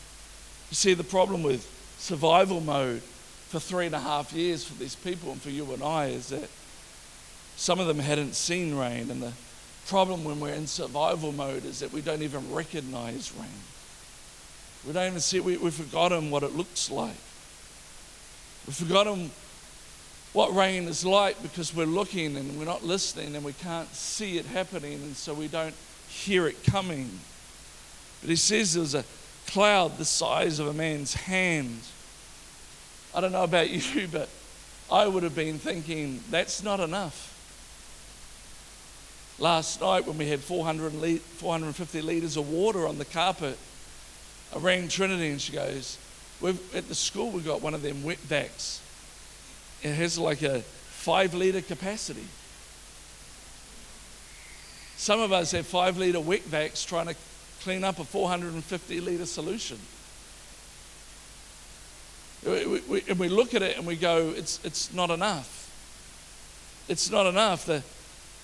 You 0.70 0.76
see, 0.76 0.94
the 0.94 1.04
problem 1.04 1.44
with 1.44 1.70
survival 1.98 2.62
mode 2.62 3.02
for 3.02 3.60
three 3.60 3.86
and 3.86 3.96
a 3.96 4.00
half 4.00 4.34
years 4.34 4.64
for 4.64 4.74
these 4.76 4.96
people 4.96 5.32
and 5.32 5.42
for 5.42 5.50
you 5.50 5.72
and 5.74 5.84
I 5.84 6.08
is 6.08 6.30
that 6.30 6.50
some 7.56 7.80
of 7.80 7.88
them 7.88 8.00
hadn't 8.00 8.36
seen 8.36 8.76
rain, 8.76 9.10
and 9.10 9.22
the 9.22 9.34
problem 9.88 10.24
when 10.24 10.40
we're 10.40 10.54
in 10.54 10.68
survival 10.68 11.32
mode 11.32 11.66
is 11.66 11.80
that 11.80 11.94
we 11.94 12.02
don't 12.02 12.22
even 12.22 12.52
recognize 12.54 13.32
rain. 13.38 13.50
We 14.86 14.94
don't 14.94 15.08
even 15.08 15.20
see 15.20 15.38
it. 15.38 15.44
We, 15.44 15.58
we've 15.58 15.74
forgotten 15.74 16.32
what 16.32 16.44
it 16.44 16.56
looks 16.56 16.92
like. 16.92 17.16
We've 18.68 18.76
forgotten 18.76 19.32
what 20.34 20.54
rain 20.54 20.84
is 20.88 21.06
like 21.06 21.42
because 21.42 21.74
we're 21.74 21.86
looking 21.86 22.36
and 22.36 22.60
we're 22.60 22.66
not 22.66 22.84
listening 22.84 23.36
and 23.36 23.46
we 23.46 23.54
can't 23.54 23.94
see 23.96 24.38
it 24.38 24.46
happening, 24.46 24.94
and 24.94 25.16
so 25.16 25.34
we 25.34 25.48
don't 25.48 25.76
hear 26.10 26.48
it 26.48 26.64
coming. 26.66 27.20
But 28.22 28.30
he 28.30 28.36
says 28.36 28.74
there's 28.74 28.96
a 28.96 29.06
cloud 29.48 29.98
the 29.98 30.06
size 30.06 30.60
of 30.60 30.68
a 30.68 30.74
man's 30.74 31.14
hand. 31.14 31.80
I 33.14 33.22
don't 33.22 33.32
know 33.32 33.44
about 33.44 33.70
you, 33.96 34.08
but 34.08 34.30
I 34.92 35.08
would 35.08 35.24
have 35.24 35.36
been 35.36 35.58
thinking 35.58 36.22
that's 36.30 36.64
not 36.64 36.80
enough. 36.80 37.35
Last 39.38 39.82
night, 39.82 40.08
when 40.08 40.18
we 40.18 40.30
had 40.30 40.40
400 40.40 40.94
le- 40.94 41.18
450 41.18 42.02
litres 42.02 42.38
of 42.38 42.50
water 42.50 42.88
on 42.88 42.98
the 42.98 43.06
carpet, 43.06 43.58
I 44.56 44.60
rang 44.60 44.88
Trinity 44.88 45.30
and 45.30 45.42
she 45.42 45.52
goes, 45.52 45.98
At 46.74 46.88
the 46.88 46.96
school, 46.96 47.32
we've 47.32 47.46
got 47.46 47.62
one 47.62 47.74
of 47.74 47.82
them 47.82 48.04
wet 48.04 48.20
vacs. 48.20 48.80
It 49.84 49.94
has 49.94 50.18
like 50.18 50.42
a 50.42 50.62
five 50.62 51.34
litre 51.34 51.62
capacity. 51.62 52.26
Some 54.98 55.20
of 55.20 55.34
us 55.34 55.52
have 55.52 55.68
five 55.68 55.98
litre 55.98 56.22
wet 56.22 56.44
vacs 56.44 56.88
trying 56.88 57.08
to 57.08 57.16
clean 57.62 57.84
up 57.84 58.00
a 58.00 58.06
450 58.06 59.02
litre 59.02 59.26
solution. 59.26 59.78
We, 62.46 62.80
we, 62.88 63.04
and 63.10 63.20
we 63.20 63.28
look 63.28 63.54
at 63.54 63.62
it 63.62 63.78
and 63.78 63.86
we 63.86 63.96
go, 63.96 64.34
it's, 64.36 64.64
it's 64.64 64.94
not 64.94 65.10
enough. 65.10 65.64
It's 66.88 67.10
not 67.10 67.26
enough. 67.26 67.66
The, 67.66 67.84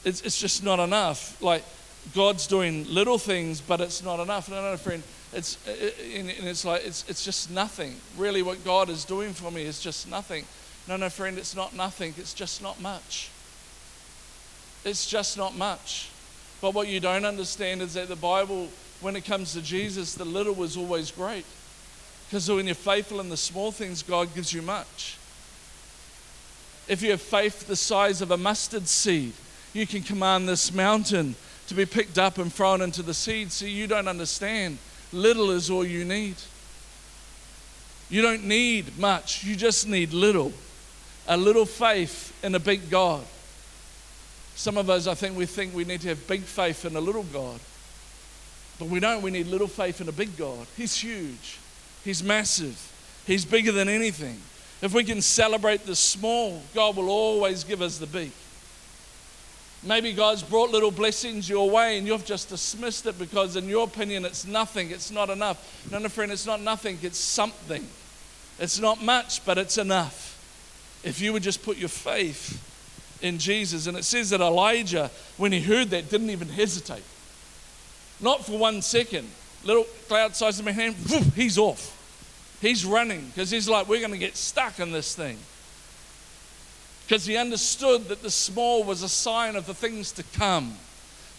it's, 0.04 0.22
it's 0.22 0.40
just 0.40 0.64
not 0.64 0.80
enough. 0.80 1.42
Like, 1.42 1.64
God's 2.16 2.48
doing 2.48 2.86
little 2.92 3.18
things, 3.18 3.62
but 3.62 3.80
it's 3.80 4.04
not 4.04 4.20
enough. 4.20 4.50
No, 4.50 4.62
no, 4.62 4.78
friend. 4.78 5.04
It's, 5.34 5.58
uh, 5.68 5.72
uh, 5.72 5.76
it, 6.00 6.40
and 6.40 6.48
it's 6.48 6.66
like, 6.66 6.86
it's, 6.86 7.08
it's 7.08 7.24
just 7.24 7.52
nothing. 7.52 7.96
Really, 8.18 8.42
what 8.42 8.64
God 8.66 8.90
is 8.90 9.06
doing 9.06 9.34
for 9.34 9.52
me 9.52 9.64
is 9.64 9.80
just 9.80 10.10
nothing. 10.10 10.46
No, 10.88 10.98
no, 10.98 11.10
friend, 11.10 11.38
it's 11.38 11.56
not 11.56 11.76
nothing. 11.76 12.14
It's 12.18 12.34
just 12.34 12.62
not 12.62 12.82
much. 12.82 13.30
It's 14.84 15.08
just 15.08 15.38
not 15.38 15.56
much. 15.56 16.10
But 16.60 16.74
what 16.74 16.88
you 16.88 17.00
don't 17.00 17.26
understand 17.26 17.82
is 17.82 17.94
that 17.94 18.08
the 18.08 18.16
Bible, 18.16 18.70
when 19.00 19.16
it 19.16 19.26
comes 19.26 19.54
to 19.54 19.62
Jesus, 19.62 20.16
the 20.16 20.26
little 20.26 20.54
was 20.54 20.76
always 20.76 21.12
great. 21.12 21.46
Because 22.28 22.50
when 22.50 22.66
you're 22.66 22.76
faithful 22.76 23.20
in 23.20 23.30
the 23.30 23.38
small 23.38 23.72
things, 23.72 24.04
God 24.04 24.34
gives 24.34 24.54
you 24.54 24.62
much. 24.62 25.18
If 26.88 27.02
you 27.02 27.12
have 27.12 27.22
faith 27.22 27.68
the 27.68 27.76
size 27.76 28.22
of 28.22 28.32
a 28.32 28.38
mustard 28.38 28.88
seed, 28.88 29.34
you 29.74 29.88
can 29.88 30.02
command 30.02 30.48
this 30.48 30.74
mountain 30.74 31.36
to 31.68 31.74
be 31.74 31.86
picked 31.86 32.18
up 32.18 32.38
and 32.38 32.52
thrown 32.52 32.82
into 32.82 33.02
the 33.02 33.14
sea. 33.14 33.46
See, 33.46 33.70
you 33.70 33.88
don't 33.88 34.08
understand. 34.08 34.78
Little 35.14 35.52
is 35.52 35.70
all 35.70 35.86
you 35.86 36.06
need. 36.06 36.36
You 38.10 38.22
don't 38.22 38.44
need 38.44 38.98
much, 39.00 39.44
you 39.44 39.56
just 39.56 39.88
need 39.88 40.12
little. 40.12 40.52
A 41.28 41.38
little 41.38 41.66
faith 41.66 42.38
in 42.44 42.56
a 42.56 42.60
big 42.60 42.90
God. 42.90 43.24
Some 44.56 44.78
of 44.78 44.90
us, 44.90 45.08
I 45.08 45.14
think, 45.14 45.38
we 45.38 45.46
think 45.46 45.74
we 45.74 45.86
need 45.86 46.02
to 46.02 46.10
have 46.10 46.28
big 46.28 46.42
faith 46.42 46.84
in 46.84 46.96
a 46.96 47.00
little 47.00 47.24
God. 47.24 47.60
But 48.80 48.90
we 48.90 49.00
don't. 49.00 49.22
We 49.22 49.32
need 49.32 49.48
little 49.48 49.68
faith 49.68 50.02
in 50.02 50.10
a 50.10 50.12
big 50.12 50.36
God. 50.36 50.68
He's 50.76 50.96
huge. 50.96 51.60
He's 52.04 52.22
massive. 52.22 52.78
He's 53.26 53.46
bigger 53.46 53.72
than 53.72 53.88
anything. 53.88 54.42
If 54.82 54.94
we 54.94 55.04
can 55.04 55.22
celebrate 55.22 55.86
the 55.86 55.96
small, 55.96 56.62
God 56.74 56.98
will 56.98 57.10
always 57.10 57.64
give 57.64 57.82
us 57.82 57.98
the 57.98 58.08
big. 58.08 58.32
Maybe 59.84 60.14
God's 60.14 60.44
brought 60.44 60.70
little 60.70 60.92
blessings 60.92 61.50
your 61.50 61.70
way 61.70 61.98
and 61.98 62.06
you've 62.06 62.26
just 62.26 62.50
dismissed 62.50 63.06
it 63.08 63.18
because, 63.18 63.56
in 63.56 63.68
your 63.68 63.86
opinion, 63.86 64.26
it's 64.26 64.46
nothing, 64.46 64.92
it's 64.92 65.10
not 65.10 65.30
enough. 65.30 65.90
No, 65.92 65.98
no, 65.98 66.08
friend, 66.08 66.32
it's 66.32 66.46
not 66.46 66.62
nothing, 66.62 67.00
it's 67.02 67.18
something. 67.18 67.86
It's 68.60 68.80
not 68.80 69.02
much, 69.02 69.44
but 69.44 69.58
it's 69.58 69.80
enough. 69.80 70.38
If 71.04 71.20
you 71.20 71.34
would 71.34 71.42
just 71.42 71.64
put 71.64 71.78
your 71.78 71.90
faith 71.90 72.68
in 73.22 73.38
Jesus. 73.38 73.88
And 73.88 73.98
it 73.98 74.04
says 74.04 74.32
that 74.32 74.42
Elijah, 74.42 75.10
when 75.38 75.52
he 75.52 75.62
heard 75.62 75.90
that, 75.90 76.10
didn't 76.10 76.30
even 76.30 76.50
hesitate. 76.50 77.04
Not 78.20 78.46
for 78.46 78.58
one 78.58 78.82
second 78.82 79.28
little 79.64 79.86
cloud 80.08 80.36
size 80.36 80.60
of 80.60 80.66
my 80.66 80.72
hand, 80.72 80.96
he's 81.36 81.58
off. 81.58 81.98
He's 82.62 82.86
running 82.86 83.28
because 83.28 83.50
he's 83.50 83.68
like, 83.68 83.88
we're 83.88 84.00
going 84.00 84.12
to 84.12 84.18
get 84.18 84.38
stuck 84.38 84.80
in 84.80 84.92
this 84.92 85.16
thing. 85.16 85.38
Because 87.12 87.26
he 87.26 87.36
understood 87.36 88.08
that 88.08 88.22
the 88.22 88.32
small 88.32 88.86
was 88.86 89.04
a 89.04 89.10
sign 89.10 89.58
of 89.58 89.66
the 89.66 89.74
things 89.74 90.14
to 90.14 90.24
come. 90.24 90.76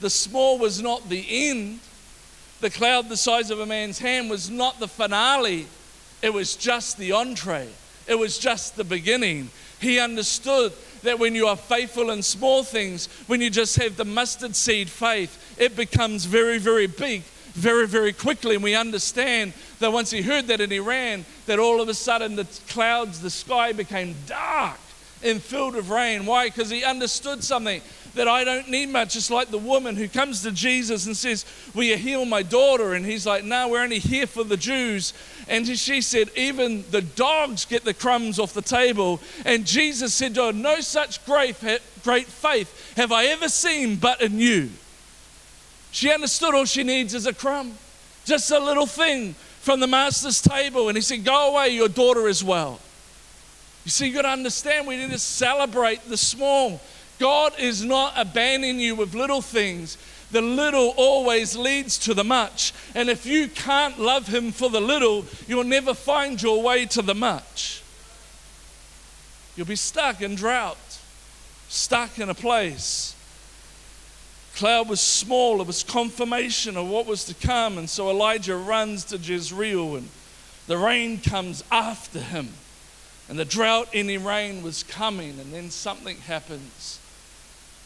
The 0.02 0.11
small 0.11 0.58
was 0.58 0.82
not 0.82 1.08
the 1.08 1.24
end. 1.30 1.80
The 2.61 2.68
cloud 2.68 3.08
the 3.08 3.16
size 3.16 3.50
of 3.50 3.58
a 3.58 3.64
man's 3.64 3.98
hand 3.98 4.28
was 4.28 4.50
not 4.50 4.80
the 4.80 4.87
finale. 4.87 5.66
It 6.20 6.35
was 6.35 6.56
just 6.56 6.98
the 6.98 7.12
entree. 7.12 7.70
It 8.06 8.16
was 8.16 8.37
just 8.37 8.76
the 8.76 8.85
beginning. 8.85 9.48
He 9.80 9.98
understood 9.98 10.74
that 11.04 11.18
when 11.18 11.35
you 11.35 11.46
are 11.46 11.56
faithful 11.56 12.11
in 12.11 12.20
small 12.20 12.64
things, 12.64 13.06
when 13.26 13.40
you 13.40 13.48
just 13.48 13.76
have 13.76 13.96
the 13.96 14.04
mustard 14.04 14.54
seed 14.54 14.90
faith, 14.90 15.56
it 15.58 15.74
becomes 15.74 16.26
very, 16.26 16.58
very 16.58 16.87
big 16.87 17.22
very, 17.54 17.87
very 17.87 18.12
quickly. 18.12 18.56
And 18.56 18.64
we 18.64 18.74
understand 18.74 19.54
that 19.78 19.90
once 19.90 20.11
he 20.11 20.20
heard 20.20 20.48
that 20.48 20.61
and 20.61 20.72
he 20.72 20.80
ran, 20.80 21.24
that 21.46 21.58
all 21.58 21.80
of 21.80 21.88
a 21.88 21.94
sudden 21.94 22.37
the 22.37 22.46
clouds, 22.68 23.20
the 23.20 23.30
sky 23.30 23.72
became 23.72 24.14
dark 24.26 24.78
and 25.24 25.42
filled 25.42 25.74
with 25.74 25.88
rain. 25.88 26.26
Why? 26.26 26.48
Because 26.48 26.70
he 26.70 26.85
understood 26.85 27.42
something 27.42 27.80
that 28.14 28.28
I 28.28 28.44
don't 28.44 28.68
need 28.68 28.90
much. 28.90 29.16
It's 29.16 29.30
like 29.30 29.50
the 29.50 29.58
woman 29.58 29.96
who 29.96 30.08
comes 30.08 30.42
to 30.42 30.52
Jesus 30.52 31.06
and 31.06 31.16
says, 31.16 31.44
Will 31.74 31.85
you 31.85 31.96
heal 31.96 32.24
my 32.24 32.42
daughter? 32.42 32.94
And 32.94 33.06
he's 33.06 33.26
like, 33.26 33.44
No, 33.44 33.68
we're 33.68 33.82
only 33.82 33.98
here 33.98 34.26
for 34.26 34.44
the 34.44 34.56
Jews. 34.56 35.14
And 35.48 35.66
she 35.66 36.00
said, 36.00 36.30
Even 36.37 36.85
the 36.90 37.02
dogs 37.02 37.64
get 37.64 37.85
the 37.85 37.94
crumbs 37.94 38.38
off 38.38 38.52
the 38.52 38.62
table. 38.62 39.20
And 39.44 39.66
Jesus 39.66 40.12
said 40.12 40.35
to 40.35 40.46
her, 40.46 40.52
No 40.52 40.80
such 40.80 41.24
great, 41.24 41.56
great 42.02 42.26
faith 42.26 42.94
have 42.96 43.12
I 43.12 43.26
ever 43.26 43.48
seen 43.48 43.96
but 43.96 44.20
in 44.20 44.38
you. 44.38 44.70
She 45.90 46.11
understood 46.11 46.54
all 46.54 46.64
she 46.64 46.85
needs 46.85 47.14
is 47.14 47.26
a 47.26 47.35
crumb, 47.35 47.74
just 48.24 48.50
a 48.50 48.58
little 48.58 48.87
thing 48.87 49.35
from 49.61 49.80
the 49.80 49.87
master's 49.87 50.40
table. 50.40 50.88
And 50.88 50.96
he 50.96 51.02
said, 51.02 51.24
Go 51.24 51.52
away, 51.52 51.70
your 51.70 51.88
daughter 51.88 52.28
is 52.28 52.44
well. 52.44 52.80
You 53.85 53.90
see, 53.90 54.07
you've 54.07 54.14
got 54.14 54.23
to 54.23 54.29
understand 54.29 54.87
we 54.87 54.97
need 54.97 55.11
to 55.11 55.18
celebrate 55.18 56.09
the 56.09 56.16
small. 56.16 56.81
God 57.18 57.53
is 57.59 57.85
not 57.85 58.14
abandoning 58.16 58.81
you 58.81 58.95
with 58.95 59.14
little 59.14 59.42
things. 59.42 59.99
The 60.31 60.40
little 60.40 60.95
always 60.97 61.57
leads 61.57 61.99
to 61.99 62.14
the 62.14 62.25
much. 62.25 62.73
And 62.95 63.09
if 63.09 63.27
you 63.27 63.49
can't 63.49 63.99
love 63.99 64.29
Him 64.29 64.53
for 64.53 64.71
the 64.71 64.81
little, 64.81 65.25
you'll 65.47 65.64
never 65.64 65.95
find 65.95 66.40
your 66.40 66.62
way 66.62 66.87
to 66.87 67.03
the 67.03 67.14
much. 67.14 67.83
You'll 69.57 69.66
be 69.66 69.77
stuck 69.77 70.23
in 70.23 70.35
drought, 70.35 70.79
stuck 71.68 72.18
in 72.18 72.31
a 72.31 72.35
place 72.35 73.14
cloud 74.55 74.88
was 74.88 75.01
small, 75.01 75.61
it 75.61 75.66
was 75.66 75.83
confirmation 75.83 76.77
of 76.77 76.88
what 76.88 77.07
was 77.07 77.25
to 77.25 77.35
come. 77.35 77.79
And 77.79 77.88
so 77.88 78.11
Elijah 78.11 78.57
runs 78.57 79.05
to 79.07 79.16
Jezreel, 79.16 79.97
and 79.97 80.09
the 80.66 80.79
rain 80.79 81.21
comes 81.21 81.64
after 81.71 82.21
him. 82.21 82.49
And 83.28 83.38
the 83.38 83.44
drought 83.44 83.88
any 83.92 84.18
rain 84.18 84.62
was 84.62 84.82
coming, 84.82 85.38
and 85.38 85.52
then 85.52 85.70
something 85.70 86.18
happens 86.18 86.98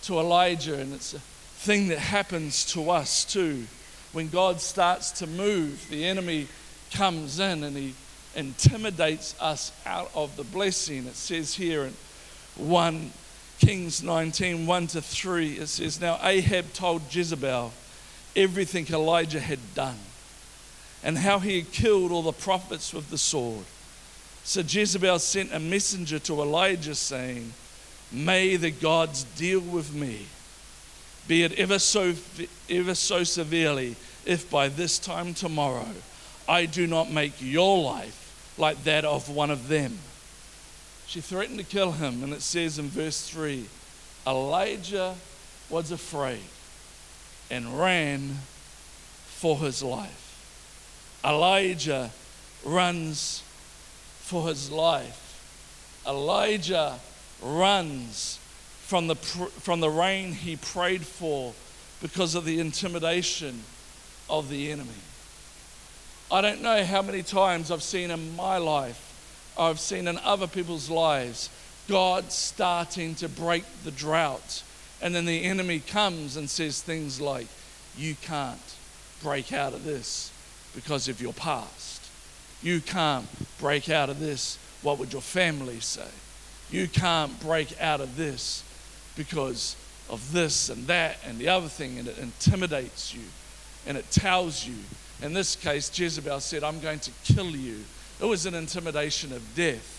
to 0.03 0.18
Elijah, 0.18 0.79
and 0.79 0.92
it's 0.92 1.14
a 1.14 1.18
thing 1.18 1.88
that 1.88 1.99
happens 1.99 2.64
to 2.72 2.90
us 2.90 3.25
too. 3.25 3.66
When 4.12 4.29
God 4.29 4.61
starts 4.61 5.11
to 5.12 5.27
move, 5.27 5.88
the 5.90 6.05
enemy 6.07 6.49
comes 6.92 7.38
in 7.38 7.64
and 7.64 7.77
he 7.77 7.94
intimidates 8.35 9.35
us 9.40 9.72
out 9.85 10.11
of 10.14 10.37
the 10.37 10.44
blessing. 10.44 11.07
It 11.07 11.16
says 11.16 11.55
here 11.55 11.85
in 11.85 11.94
1 12.57 13.11
Kings 13.59 14.03
19, 14.03 14.66
1 14.66 14.87
to 14.88 15.03
3, 15.03 15.53
it 15.55 15.66
says, 15.66 16.01
Now 16.01 16.18
Ahab 16.22 16.72
told 16.72 17.03
Jezebel 17.14 17.72
everything 18.35 18.87
Elijah 18.90 19.40
had 19.40 19.75
done 19.75 19.99
and 21.03 21.18
how 21.18 21.38
he 21.38 21.59
had 21.59 21.72
killed 21.72 22.12
all 22.12 22.22
the 22.22 22.33
prophets 22.33 22.92
with 22.92 23.11
the 23.11 23.18
sword. 23.18 23.64
So 24.47 24.61
Jezebel 24.61 25.19
sent 25.19 25.53
a 25.53 25.59
messenger 25.59 26.21
to 26.21 26.41
Elijah 26.41 26.95
saying, 26.95 27.53
May 28.13 28.55
the 28.55 28.71
gods 28.71 29.25
deal 29.25 29.59
with 29.59 29.93
me, 29.93 30.27
be 31.27 31.43
it 31.43 31.59
ever 31.59 31.81
so, 31.81 32.15
ever 32.71 32.95
so 32.95 33.25
severely, 33.25 33.97
if 34.25 34.49
by 34.49 34.69
this 34.69 35.01
time 35.01 35.35
tomorrow 35.35 35.89
I 36.49 36.67
do 36.67 36.87
not 36.87 37.11
make 37.11 37.33
your 37.41 37.83
life 37.83 38.55
like 38.57 38.85
that 38.85 39.05
of 39.05 39.29
one 39.29 39.51
of 39.51 39.67
them. 39.67 39.99
She 41.09 41.21
threatened 41.21 41.59
to 41.59 41.65
kill 41.65 41.91
him, 41.91 42.23
and 42.23 42.33
it 42.33 42.41
says 42.41 42.79
in 42.79 42.87
verse 42.87 43.29
3 43.29 43.67
Elijah 44.29 45.17
was 45.69 45.91
afraid 45.91 46.39
and 47.51 47.81
ran 47.81 48.39
for 49.27 49.59
his 49.59 49.83
life. 49.83 50.23
Elijah 51.25 52.13
runs 52.65 53.43
for 54.27 54.49
his 54.49 54.71
life. 54.71 55.23
Elijah 56.07 56.99
runs 57.41 58.39
from 58.81 59.07
the, 59.07 59.15
from 59.15 59.81
the 59.81 59.91
rain 59.91 60.33
he 60.33 60.57
prayed 60.57 61.05
for 61.05 61.55
because 62.03 62.35
of 62.35 62.45
the 62.45 62.61
intimidation 62.61 63.62
of 64.29 64.49
the 64.49 64.71
enemy. 64.71 64.91
I 66.31 66.41
don't 66.41 66.61
know 66.61 66.85
how 66.85 67.03
many 67.03 67.23
times 67.23 67.71
I've 67.71 67.83
seen 67.83 68.11
in 68.11 68.37
my 68.37 68.59
life 68.59 69.03
I've 69.59 69.81
seen 69.81 70.07
in 70.07 70.19
other 70.19 70.47
people's 70.47 70.91
lives 70.91 71.49
God 71.89 72.33
starting 72.33 73.15
to 73.17 73.29
break 73.29 73.65
the 73.85 73.91
drought. 73.91 74.62
And 75.01 75.15
then 75.15 75.25
the 75.25 75.45
enemy 75.45 75.81
comes 75.81 76.37
and 76.37 76.51
says 76.51 76.83
things 76.83 77.21
like, 77.21 77.47
You 77.97 78.17
can't 78.23 78.75
break 79.23 79.53
out 79.53 79.73
of 79.73 79.85
this 79.85 80.33
because 80.75 81.09
of 81.09 81.21
your 81.21 81.33
past. 81.33 81.96
You 82.62 82.81
can't 82.81 83.27
break 83.59 83.88
out 83.88 84.11
of 84.11 84.19
this. 84.19 84.59
What 84.83 84.99
would 84.99 85.12
your 85.12 85.23
family 85.23 85.81
say? 85.81 86.09
You 86.71 86.88
can't 86.88 87.38
break 87.40 87.81
out 87.81 88.01
of 88.01 88.16
this 88.16 88.64
because 89.16 89.77
of 90.11 90.33
this 90.33 90.69
and 90.69 90.87
that 90.87 91.19
and 91.27 91.38
the 91.38 91.49
other 91.49 91.69
thing, 91.69 91.99
and 91.99 92.09
it 92.09 92.19
intimidates 92.19 93.14
you 93.14 93.23
and 93.87 93.97
it 93.97 94.11
tells 94.11 94.66
you. 94.66 94.75
In 95.23 95.33
this 95.33 95.57
case, 95.57 95.97
Jezebel 95.99 96.40
said, 96.40 96.62
I'm 96.62 96.81
going 96.81 96.99
to 97.01 97.11
kill 97.25 97.51
you. 97.51 97.85
It 98.21 98.25
was 98.27 98.47
an 98.47 98.55
intimidation 98.55 99.33
of 99.33 99.55
death. 99.55 99.92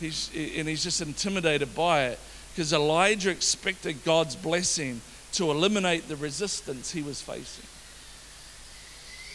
He's, 0.00 0.30
and 0.34 0.68
he's 0.68 0.82
just 0.82 1.00
intimidated 1.00 1.74
by 1.74 2.04
it 2.06 2.18
because 2.52 2.72
Elijah 2.72 3.30
expected 3.30 4.04
God's 4.04 4.36
blessing 4.36 5.00
to 5.32 5.50
eliminate 5.50 6.08
the 6.08 6.16
resistance 6.16 6.92
he 6.92 7.02
was 7.02 7.20
facing. 7.20 7.66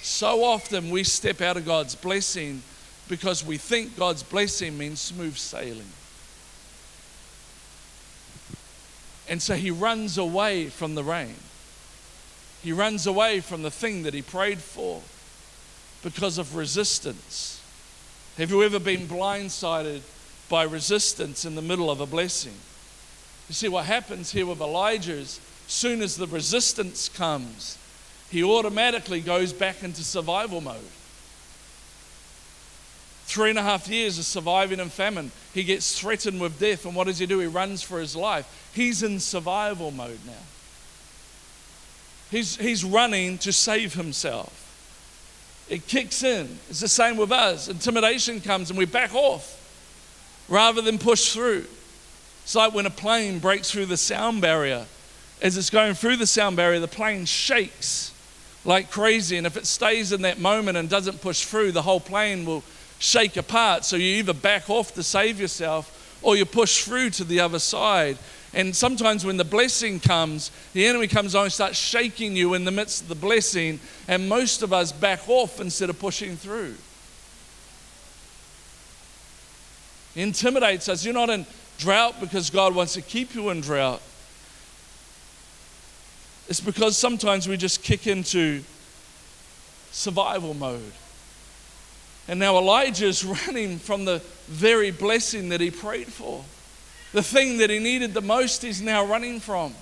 So 0.07 0.45
often 0.45 0.89
we 0.89 1.03
step 1.03 1.41
out 1.41 1.57
of 1.57 1.65
God's 1.65 1.93
blessing 1.93 2.63
because 3.09 3.45
we 3.45 3.57
think 3.57 3.97
God's 3.97 4.23
blessing 4.23 4.77
means 4.77 5.01
smooth 5.01 5.35
sailing. 5.35 5.91
And 9.27 9.41
so 9.41 9.55
he 9.55 9.69
runs 9.69 10.17
away 10.17 10.69
from 10.69 10.95
the 10.95 11.03
rain. 11.03 11.35
He 12.63 12.71
runs 12.71 13.05
away 13.05 13.41
from 13.41 13.63
the 13.63 13.69
thing 13.69 14.03
that 14.03 14.13
he 14.13 14.21
prayed 14.21 14.59
for 14.59 15.01
because 16.01 16.37
of 16.37 16.55
resistance. 16.55 17.61
Have 18.37 18.49
you 18.49 18.63
ever 18.63 18.79
been 18.79 19.07
blindsided 19.07 20.01
by 20.47 20.63
resistance 20.63 21.43
in 21.43 21.55
the 21.55 21.61
middle 21.61 21.91
of 21.91 21.99
a 21.99 22.05
blessing? 22.05 22.55
You 23.49 23.55
see, 23.55 23.67
what 23.67 23.85
happens 23.85 24.31
here 24.31 24.45
with 24.45 24.61
Elijah 24.61 25.13
is, 25.13 25.41
soon 25.67 26.01
as 26.01 26.15
the 26.15 26.27
resistance 26.27 27.09
comes, 27.09 27.77
he 28.29 28.43
automatically 28.43 29.21
goes 29.21 29.53
back 29.53 29.83
into 29.83 30.03
survival 30.03 30.61
mode. 30.61 30.77
Three 33.25 33.49
and 33.49 33.59
a 33.59 33.63
half 33.63 33.87
years 33.87 34.17
of 34.17 34.25
surviving 34.25 34.79
in 34.79 34.89
famine. 34.89 35.31
He 35.53 35.63
gets 35.63 35.99
threatened 35.99 36.39
with 36.39 36.59
death, 36.59 36.85
and 36.85 36.95
what 36.95 37.07
does 37.07 37.19
he 37.19 37.25
do? 37.25 37.39
He 37.39 37.47
runs 37.47 37.81
for 37.81 37.99
his 37.99 38.15
life. 38.15 38.69
He's 38.73 39.03
in 39.03 39.19
survival 39.19 39.91
mode 39.91 40.19
now. 40.25 40.33
He's, 42.31 42.57
he's 42.57 42.83
running 42.83 43.37
to 43.39 43.53
save 43.53 43.93
himself. 43.93 44.63
It 45.69 45.87
kicks 45.87 46.23
in. 46.23 46.59
It's 46.69 46.79
the 46.79 46.87
same 46.87 47.17
with 47.17 47.31
us. 47.31 47.67
Intimidation 47.67 48.41
comes 48.41 48.69
and 48.69 48.77
we 48.77 48.85
back 48.85 49.13
off 49.13 49.53
rather 50.49 50.81
than 50.81 50.97
push 50.97 51.33
through. 51.33 51.65
It's 52.43 52.55
like 52.55 52.73
when 52.73 52.85
a 52.85 52.89
plane 52.89 53.39
breaks 53.39 53.71
through 53.71 53.87
the 53.87 53.97
sound 53.97 54.41
barrier. 54.41 54.85
As 55.41 55.57
it's 55.57 55.69
going 55.69 55.93
through 55.93 56.17
the 56.17 56.27
sound 56.27 56.55
barrier, 56.55 56.79
the 56.79 56.87
plane 56.87 57.25
shakes 57.25 58.13
like 58.67 58.91
crazy. 58.91 59.37
And 59.37 59.47
if 59.47 59.57
it 59.57 59.65
stays 59.65 60.11
in 60.11 60.21
that 60.21 60.39
moment 60.39 60.77
and 60.77 60.87
doesn't 60.87 61.21
push 61.21 61.45
through, 61.45 61.71
the 61.71 61.81
whole 61.81 62.01
plane 62.01 62.45
will 62.45 62.63
shake 62.99 63.37
apart. 63.37 63.85
So 63.85 63.95
you 63.95 64.17
either 64.17 64.33
back 64.33 64.69
off 64.69 64.93
to 64.95 65.03
save 65.03 65.39
yourself 65.39 66.19
or 66.21 66.35
you 66.35 66.45
push 66.45 66.83
through 66.83 67.11
to 67.11 67.23
the 67.23 67.39
other 67.39 67.59
side. 67.59 68.17
And 68.53 68.75
sometimes 68.75 69.25
when 69.25 69.37
the 69.37 69.45
blessing 69.45 69.99
comes, 69.99 70.51
the 70.73 70.85
enemy 70.85 71.07
comes 71.07 71.33
on 71.33 71.45
and 71.45 71.53
starts 71.53 71.77
shaking 71.77 72.35
you 72.35 72.53
in 72.55 72.65
the 72.65 72.71
midst 72.71 73.03
of 73.03 73.07
the 73.07 73.15
blessing, 73.15 73.79
and 74.07 74.27
most 74.27 74.63
of 74.63 74.73
us 74.73 74.91
back 74.91 75.27
off 75.29 75.61
instead 75.61 75.89
of 75.89 75.99
pushing 75.99 76.35
through. 76.35 76.75
Intimidates 80.15 80.89
us. 80.89 81.05
You're 81.05 81.13
not 81.13 81.29
in 81.29 81.45
drought 81.77 82.19
because 82.19 82.49
God 82.49 82.73
wants 82.73 82.93
to 82.93 83.01
keep 83.01 83.35
you 83.35 83.49
in 83.49 83.61
drought. 83.61 84.01
It's 86.47 86.61
because 86.61 86.97
sometimes 86.97 87.47
we 87.47 87.57
just 87.57 87.83
kick 87.83 88.07
into 88.07 88.63
survival 89.91 90.53
mode. 90.53 90.93
And 92.27 92.39
now 92.39 92.57
Elijah's 92.57 93.23
running 93.47 93.79
from 93.79 94.05
the 94.05 94.21
very 94.47 94.91
blessing 94.91 95.49
that 95.49 95.61
he 95.61 95.71
prayed 95.71 96.07
for. 96.07 96.43
The 97.13 97.23
thing 97.23 97.57
that 97.59 97.69
he 97.69 97.79
needed 97.79 98.13
the 98.13 98.21
most, 98.21 98.61
he's 98.61 98.81
now 98.81 99.05
running 99.05 99.39
from 99.39 99.73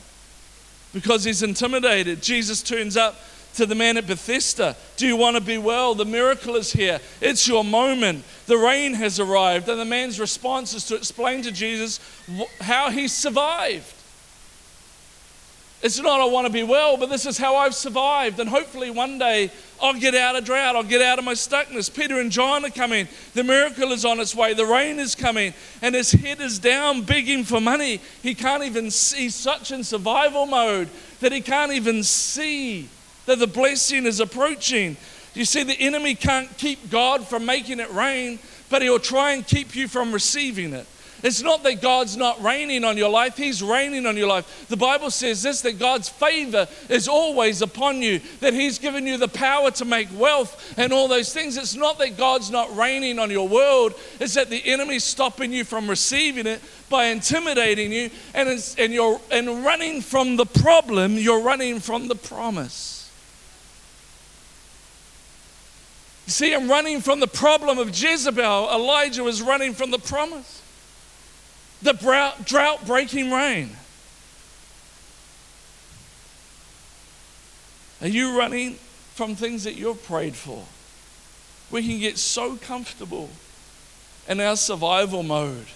because 0.93 1.23
he's 1.23 1.43
intimidated. 1.43 2.21
Jesus 2.21 2.61
turns 2.61 2.95
up 2.95 3.15
to 3.55 3.65
the 3.65 3.75
man 3.75 3.97
at 3.97 4.05
Bethesda 4.05 4.75
Do 4.97 5.07
you 5.07 5.15
want 5.15 5.35
to 5.37 5.41
be 5.41 5.57
well? 5.57 5.95
The 5.95 6.05
miracle 6.05 6.55
is 6.55 6.71
here. 6.71 6.99
It's 7.21 7.47
your 7.47 7.63
moment. 7.63 8.23
The 8.47 8.57
rain 8.57 8.93
has 8.93 9.19
arrived. 9.19 9.69
And 9.69 9.79
the 9.79 9.85
man's 9.85 10.19
response 10.19 10.73
is 10.73 10.85
to 10.87 10.95
explain 10.95 11.41
to 11.43 11.51
Jesus 11.51 11.99
how 12.61 12.89
he 12.89 13.07
survived. 13.07 13.93
It's 15.85 16.01
not, 16.01 16.19
I 16.19 16.25
want 16.25 16.47
to 16.47 16.51
be 16.51 16.63
well, 16.63 16.97
but 16.97 17.11
this 17.11 17.27
is 17.27 17.37
how 17.37 17.57
I've 17.57 17.75
survived. 17.75 18.39
And 18.39 18.49
hopefully 18.49 18.89
one 18.89 19.19
day 19.19 19.51
I'll 19.79 19.93
get 19.93 20.15
out 20.15 20.35
of 20.35 20.43
drought. 20.43 20.75
I'll 20.75 20.81
get 20.81 20.99
out 20.99 21.19
of 21.19 21.25
my 21.25 21.33
stuckness. 21.33 21.93
Peter 21.93 22.19
and 22.19 22.31
John 22.31 22.65
are 22.65 22.71
coming. 22.71 23.07
The 23.35 23.43
miracle 23.43 23.91
is 23.91 24.03
on 24.03 24.19
its 24.19 24.33
way. 24.33 24.55
The 24.55 24.65
rain 24.65 24.97
is 24.97 25.13
coming. 25.13 25.53
And 25.83 25.93
his 25.93 26.11
head 26.11 26.41
is 26.41 26.57
down, 26.57 27.03
begging 27.03 27.43
for 27.43 27.61
money. 27.61 28.01
He 28.23 28.33
can't 28.33 28.63
even 28.63 28.89
see, 28.89 29.29
such 29.29 29.71
in 29.71 29.83
survival 29.83 30.47
mode 30.47 30.89
that 31.19 31.31
he 31.31 31.39
can't 31.39 31.71
even 31.71 32.01
see 32.01 32.89
that 33.27 33.37
the 33.37 33.45
blessing 33.45 34.07
is 34.07 34.19
approaching. 34.19 34.97
You 35.35 35.45
see, 35.45 35.61
the 35.61 35.79
enemy 35.79 36.15
can't 36.15 36.49
keep 36.57 36.89
God 36.89 37.27
from 37.27 37.45
making 37.45 37.79
it 37.79 37.91
rain, 37.91 38.39
but 38.71 38.81
he'll 38.81 38.97
try 38.97 39.33
and 39.33 39.45
keep 39.45 39.75
you 39.75 39.87
from 39.87 40.11
receiving 40.11 40.73
it. 40.73 40.87
It's 41.25 41.41
not 41.41 41.63
that 41.63 41.81
God's 41.81 42.15
not 42.15 42.43
raining 42.43 42.83
on 42.83 42.97
your 42.97 43.09
life, 43.09 43.35
He's 43.35 43.63
raining 43.63 44.05
on 44.05 44.15
your 44.15 44.27
life. 44.27 44.67
The 44.69 44.77
Bible 44.77 45.09
says 45.09 45.41
this 45.41 45.61
that 45.61 45.79
God's 45.79 46.07
favor 46.07 46.67
is 46.87 47.07
always 47.07 47.63
upon 47.63 48.03
you, 48.03 48.21
that 48.41 48.53
He's 48.53 48.77
given 48.77 49.07
you 49.07 49.17
the 49.17 49.27
power 49.27 49.71
to 49.71 49.85
make 49.85 50.07
wealth 50.15 50.75
and 50.77 50.93
all 50.93 51.07
those 51.07 51.33
things. 51.33 51.57
It's 51.57 51.73
not 51.73 51.97
that 51.97 52.15
God's 52.15 52.51
not 52.51 52.77
raining 52.77 53.17
on 53.17 53.31
your 53.31 53.47
world, 53.47 53.95
it's 54.19 54.35
that 54.35 54.51
the 54.51 54.63
enemy's 54.67 55.03
stopping 55.03 55.51
you 55.51 55.63
from 55.63 55.89
receiving 55.89 56.45
it 56.45 56.61
by 56.91 57.05
intimidating 57.05 57.91
you, 57.91 58.11
and, 58.35 58.47
and, 58.77 58.93
you're, 58.93 59.19
and 59.31 59.65
running 59.65 60.01
from 60.01 60.35
the 60.35 60.45
problem, 60.45 61.13
you're 61.17 61.41
running 61.41 61.79
from 61.79 62.07
the 62.07 62.13
promise. 62.13 63.11
You 66.27 66.33
see, 66.33 66.53
I'm 66.53 66.69
running 66.69 67.01
from 67.01 67.19
the 67.19 67.27
problem 67.27 67.79
of 67.79 67.99
Jezebel. 67.99 68.69
Elijah 68.71 69.23
was 69.23 69.41
running 69.41 69.73
from 69.73 69.89
the 69.89 69.97
promise 69.97 70.61
the 71.85 72.33
drought 72.43 72.85
breaking 72.85 73.31
rain. 73.31 73.77
Are 78.01 78.07
you 78.07 78.37
running 78.37 78.73
from 79.13 79.35
things 79.35 79.63
that 79.63 79.75
you've 79.75 80.03
prayed 80.03 80.35
for? 80.35 80.65
We 81.71 81.87
can 81.87 81.99
get 81.99 82.17
so 82.17 82.57
comfortable 82.57 83.29
in 84.27 84.39
our 84.41 84.57
survival 84.57 85.23
mode 85.23 85.67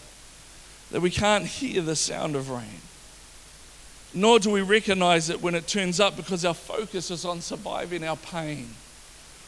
that 0.92 1.02
we 1.02 1.10
can't 1.10 1.46
hear 1.46 1.82
the 1.82 1.96
sound 1.96 2.36
of 2.36 2.50
rain. 2.50 2.82
Nor 4.14 4.40
do 4.40 4.50
we 4.50 4.62
recognize 4.62 5.30
it 5.30 5.42
when 5.42 5.54
it 5.54 5.68
turns 5.68 6.00
up 6.00 6.18
because 6.18 6.44
our 6.44 6.54
focus 6.54 7.12
is 7.12 7.26
on 7.26 7.42
surviving 7.42 8.04
our 8.04 8.18
pain, 8.18 8.70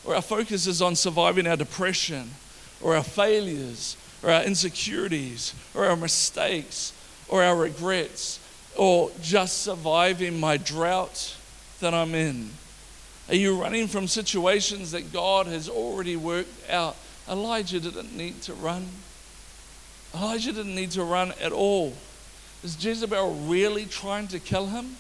or 0.06 0.16
our 0.16 0.22
focus 0.22 0.68
is 0.68 0.82
on 0.82 0.96
surviving 0.96 1.48
our 1.48 1.58
depression, 1.58 2.32
or 2.80 2.96
our 2.96 3.04
failures, 3.04 3.98
or 4.24 4.32
our 4.32 4.44
insecurities 4.44 5.54
or 5.74 5.86
our 5.86 5.96
mistakes 5.96 6.94
or 7.28 7.44
our 7.44 7.56
regrets 7.56 8.40
or 8.78 9.12
just 9.22 9.64
surviving 9.64 10.40
my 10.40 10.58
drought 10.58 11.36
that 11.80 11.94
I'm 11.94 12.16
in? 12.16 12.52
Are 13.30 13.36
you 13.36 13.62
running 13.62 13.88
from 13.88 14.08
situations 14.08 14.92
that 14.92 15.14
God 15.14 15.48
has 15.48 15.70
already 15.70 16.16
worked 16.16 16.70
out? 16.70 16.96
Elijah 17.30 17.80
didn't 17.80 18.16
need 18.16 18.42
to 18.44 18.54
run. 18.54 18.88
Elijah 20.14 20.52
didn't 20.52 20.76
need 20.76 20.92
to 20.92 21.04
run 21.04 21.34
at 21.42 21.52
all. 21.52 21.94
Is 22.64 22.84
Jezebel 22.84 23.36
really 23.46 23.86
trying 23.86 24.28
to 24.30 24.40
kill 24.40 24.68
him? 24.68 24.98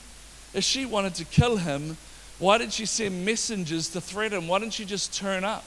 If 0.53 0.63
she 0.63 0.85
wanted 0.85 1.15
to 1.15 1.25
kill 1.25 1.57
him, 1.57 1.97
why 2.39 2.57
did 2.57 2.73
she 2.73 2.85
send 2.85 3.25
messengers 3.25 3.89
to 3.89 4.01
threaten 4.01 4.39
him? 4.39 4.47
Why 4.47 4.59
didn't 4.59 4.73
she 4.73 4.85
just 4.85 5.13
turn 5.13 5.43
up 5.43 5.63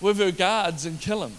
with 0.00 0.18
her 0.18 0.32
guards 0.32 0.84
and 0.84 1.00
kill 1.00 1.22
him? 1.22 1.34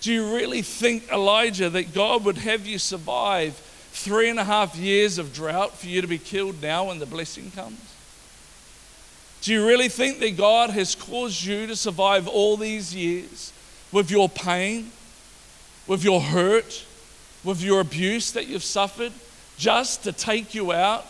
Do 0.00 0.12
you 0.12 0.34
really 0.34 0.62
think, 0.62 1.10
Elijah, 1.12 1.68
that 1.70 1.92
God 1.92 2.24
would 2.24 2.38
have 2.38 2.66
you 2.66 2.78
survive 2.78 3.54
three 3.92 4.30
and 4.30 4.38
a 4.38 4.44
half 4.44 4.76
years 4.76 5.18
of 5.18 5.34
drought 5.34 5.76
for 5.76 5.86
you 5.86 6.00
to 6.00 6.06
be 6.06 6.18
killed 6.18 6.62
now 6.62 6.88
when 6.88 6.98
the 6.98 7.06
blessing 7.06 7.50
comes? 7.50 7.78
Do 9.42 9.52
you 9.52 9.66
really 9.66 9.88
think 9.88 10.20
that 10.20 10.36
God 10.36 10.70
has 10.70 10.94
caused 10.94 11.44
you 11.44 11.66
to 11.66 11.76
survive 11.76 12.28
all 12.28 12.56
these 12.56 12.94
years 12.94 13.52
with 13.90 14.10
your 14.10 14.28
pain, 14.28 14.90
with 15.86 16.04
your 16.04 16.20
hurt, 16.20 16.84
with 17.42 17.62
your 17.62 17.80
abuse 17.80 18.32
that 18.32 18.46
you've 18.46 18.64
suffered, 18.64 19.12
just 19.56 20.04
to 20.04 20.12
take 20.12 20.54
you 20.54 20.72
out 20.72 21.06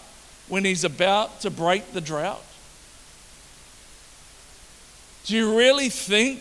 when 0.49 0.65
He's 0.65 0.85
about 0.85 1.41
to 1.41 1.51
break 1.51 1.93
the 1.93 2.01
drought? 2.01 2.43
Do 5.25 5.37
you 5.37 5.57
really 5.57 5.91
think 5.91 6.41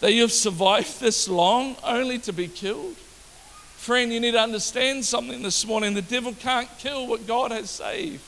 that 0.00 0.12
you've 0.12 0.32
survived 0.32 1.00
this 1.00 1.28
long 1.28 1.76
only 1.82 2.18
to 2.20 2.32
be 2.32 2.48
killed? 2.48 2.96
Friend, 3.76 4.12
you 4.12 4.20
need 4.20 4.32
to 4.32 4.40
understand 4.40 5.04
something 5.04 5.42
this 5.42 5.66
morning. 5.66 5.94
The 5.94 6.02
devil 6.02 6.34
can't 6.34 6.68
kill 6.78 7.06
what 7.06 7.26
God 7.26 7.52
has 7.52 7.70
saved. 7.70 8.22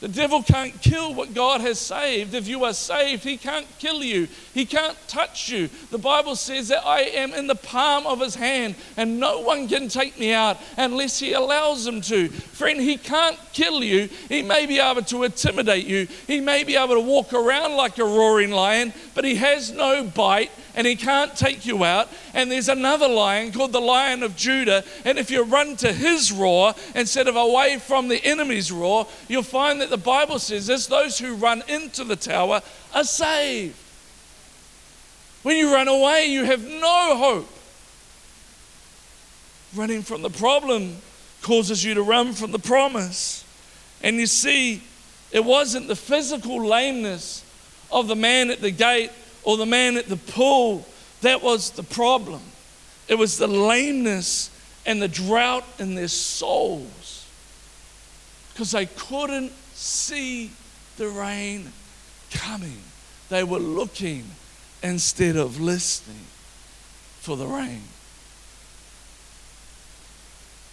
The 0.00 0.08
devil 0.08 0.42
can't 0.42 0.78
kill 0.82 1.14
what 1.14 1.32
God 1.32 1.62
has 1.62 1.78
saved. 1.78 2.34
If 2.34 2.46
you 2.46 2.64
are 2.64 2.74
saved, 2.74 3.24
he 3.24 3.38
can't 3.38 3.66
kill 3.78 4.04
you. 4.04 4.28
He 4.52 4.66
can't 4.66 4.96
touch 5.08 5.48
you. 5.48 5.70
The 5.90 5.96
Bible 5.96 6.36
says 6.36 6.68
that 6.68 6.86
I 6.86 7.00
am 7.00 7.32
in 7.32 7.46
the 7.46 7.54
palm 7.54 8.06
of 8.06 8.20
his 8.20 8.34
hand 8.34 8.74
and 8.98 9.18
no 9.18 9.40
one 9.40 9.68
can 9.68 9.88
take 9.88 10.18
me 10.18 10.34
out 10.34 10.58
unless 10.76 11.18
he 11.18 11.32
allows 11.32 11.86
him 11.86 12.02
to. 12.02 12.28
Friend, 12.28 12.78
he 12.78 12.98
can't 12.98 13.38
kill 13.54 13.82
you. 13.82 14.10
He 14.28 14.42
may 14.42 14.66
be 14.66 14.78
able 14.78 15.02
to 15.04 15.24
intimidate 15.24 15.86
you. 15.86 16.08
He 16.26 16.40
may 16.40 16.62
be 16.62 16.76
able 16.76 16.96
to 16.96 17.00
walk 17.00 17.32
around 17.32 17.74
like 17.76 17.96
a 17.96 18.04
roaring 18.04 18.50
lion, 18.50 18.92
but 19.14 19.24
he 19.24 19.36
has 19.36 19.72
no 19.72 20.04
bite 20.04 20.50
and 20.76 20.86
he 20.86 20.94
can't 20.94 21.34
take 21.34 21.64
you 21.64 21.82
out. 21.84 22.08
And 22.34 22.52
there's 22.52 22.68
another 22.68 23.08
lion 23.08 23.50
called 23.50 23.72
the 23.72 23.80
Lion 23.80 24.22
of 24.22 24.36
Judah. 24.36 24.84
And 25.04 25.18
if 25.18 25.30
you 25.30 25.42
run 25.42 25.74
to 25.76 25.92
his 25.92 26.30
roar 26.30 26.74
instead 26.94 27.26
of 27.26 27.34
away 27.34 27.78
from 27.78 28.08
the 28.08 28.22
enemy's 28.24 28.70
roar, 28.70 29.06
you'll 29.26 29.42
find 29.42 29.80
that 29.80 29.90
the 29.90 29.96
Bible 29.96 30.38
says 30.38 30.66
this 30.66 30.86
those 30.86 31.18
who 31.18 31.34
run 31.34 31.62
into 31.66 32.04
the 32.04 32.14
tower 32.14 32.60
are 32.94 33.04
saved. 33.04 33.76
When 35.42 35.56
you 35.56 35.72
run 35.72 35.88
away, 35.88 36.26
you 36.26 36.44
have 36.44 36.62
no 36.62 37.16
hope. 37.16 37.48
Running 39.74 40.02
from 40.02 40.22
the 40.22 40.30
problem 40.30 40.96
causes 41.42 41.84
you 41.84 41.94
to 41.94 42.02
run 42.02 42.32
from 42.32 42.52
the 42.52 42.58
promise. 42.58 43.44
And 44.02 44.16
you 44.16 44.26
see, 44.26 44.82
it 45.32 45.44
wasn't 45.44 45.88
the 45.88 45.96
physical 45.96 46.64
lameness 46.64 47.44
of 47.90 48.08
the 48.08 48.16
man 48.16 48.50
at 48.50 48.60
the 48.60 48.70
gate 48.70 49.10
or 49.46 49.56
the 49.56 49.64
man 49.64 49.96
at 49.96 50.08
the 50.08 50.16
pool. 50.16 50.84
That 51.22 51.42
was 51.42 51.70
the 51.70 51.84
problem. 51.84 52.42
It 53.08 53.14
was 53.14 53.38
the 53.38 53.46
lameness 53.46 54.50
and 54.84 55.00
the 55.00 55.08
drought 55.08 55.64
in 55.78 55.94
their 55.94 56.08
souls 56.08 57.26
because 58.52 58.72
they 58.72 58.86
couldn't 58.86 59.52
see 59.72 60.50
the 60.98 61.08
rain 61.08 61.72
coming. 62.30 62.82
They 63.28 63.44
were 63.44 63.60
looking 63.60 64.24
instead 64.82 65.36
of 65.36 65.60
listening 65.60 66.26
for 67.20 67.36
the 67.36 67.46
rain. 67.46 67.82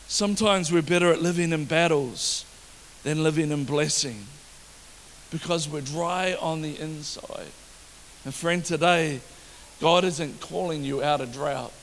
Sometimes 0.07 0.71
we're 0.71 0.81
better 0.81 1.11
at 1.11 1.21
living 1.21 1.51
in 1.51 1.65
battles 1.65 2.45
than 3.03 3.23
living 3.23 3.51
in 3.51 3.65
blessing 3.65 4.25
because 5.29 5.69
we're 5.69 5.81
dry 5.81 6.35
on 6.39 6.61
the 6.61 6.79
inside. 6.79 7.51
And 8.25 8.33
friend, 8.33 8.63
today, 8.63 9.19
God 9.81 10.03
isn't 10.03 10.39
calling 10.39 10.83
you 10.83 11.03
out 11.03 11.19
of 11.19 11.33
drought. 11.33 11.73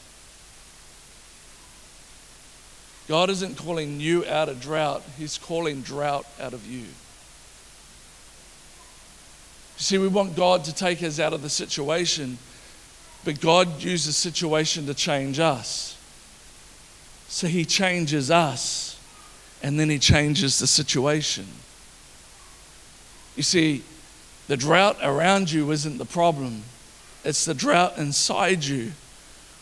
God 3.09 3.29
isn't 3.29 3.57
calling 3.57 4.01
you 4.01 4.25
out 4.27 4.49
of 4.49 4.61
drought, 4.61 5.03
He's 5.19 5.37
calling 5.37 5.83
drought 5.83 6.25
out 6.41 6.55
of 6.55 6.65
you. 6.65 6.79
You 6.79 6.87
see, 9.77 9.99
we 9.99 10.09
want 10.09 10.37
God 10.37 10.65
to 10.65 10.75
take 10.75 11.03
us 11.03 11.19
out 11.19 11.33
of 11.33 11.43
the 11.43 11.51
situation, 11.51 12.39
but 13.25 13.41
God 13.41 13.83
uses 13.83 14.17
situation 14.17 14.87
to 14.87 14.95
change 14.95 15.41
us. 15.41 15.99
So 17.27 17.49
He 17.49 17.65
changes 17.65 18.31
us, 18.31 19.01
and 19.63 19.79
then 19.79 19.91
He 19.91 19.99
changes 19.99 20.59
the 20.61 20.69
situation. 20.69 21.47
You 23.35 23.43
see, 23.43 23.83
the 24.51 24.57
drought 24.57 24.97
around 25.01 25.53
you 25.53 25.71
isn't 25.71 25.99
the 25.99 26.05
problem, 26.05 26.65
it's 27.25 27.45
the 27.45 27.55
drought 27.55 27.97
inside 27.99 28.65
you, 28.65 28.91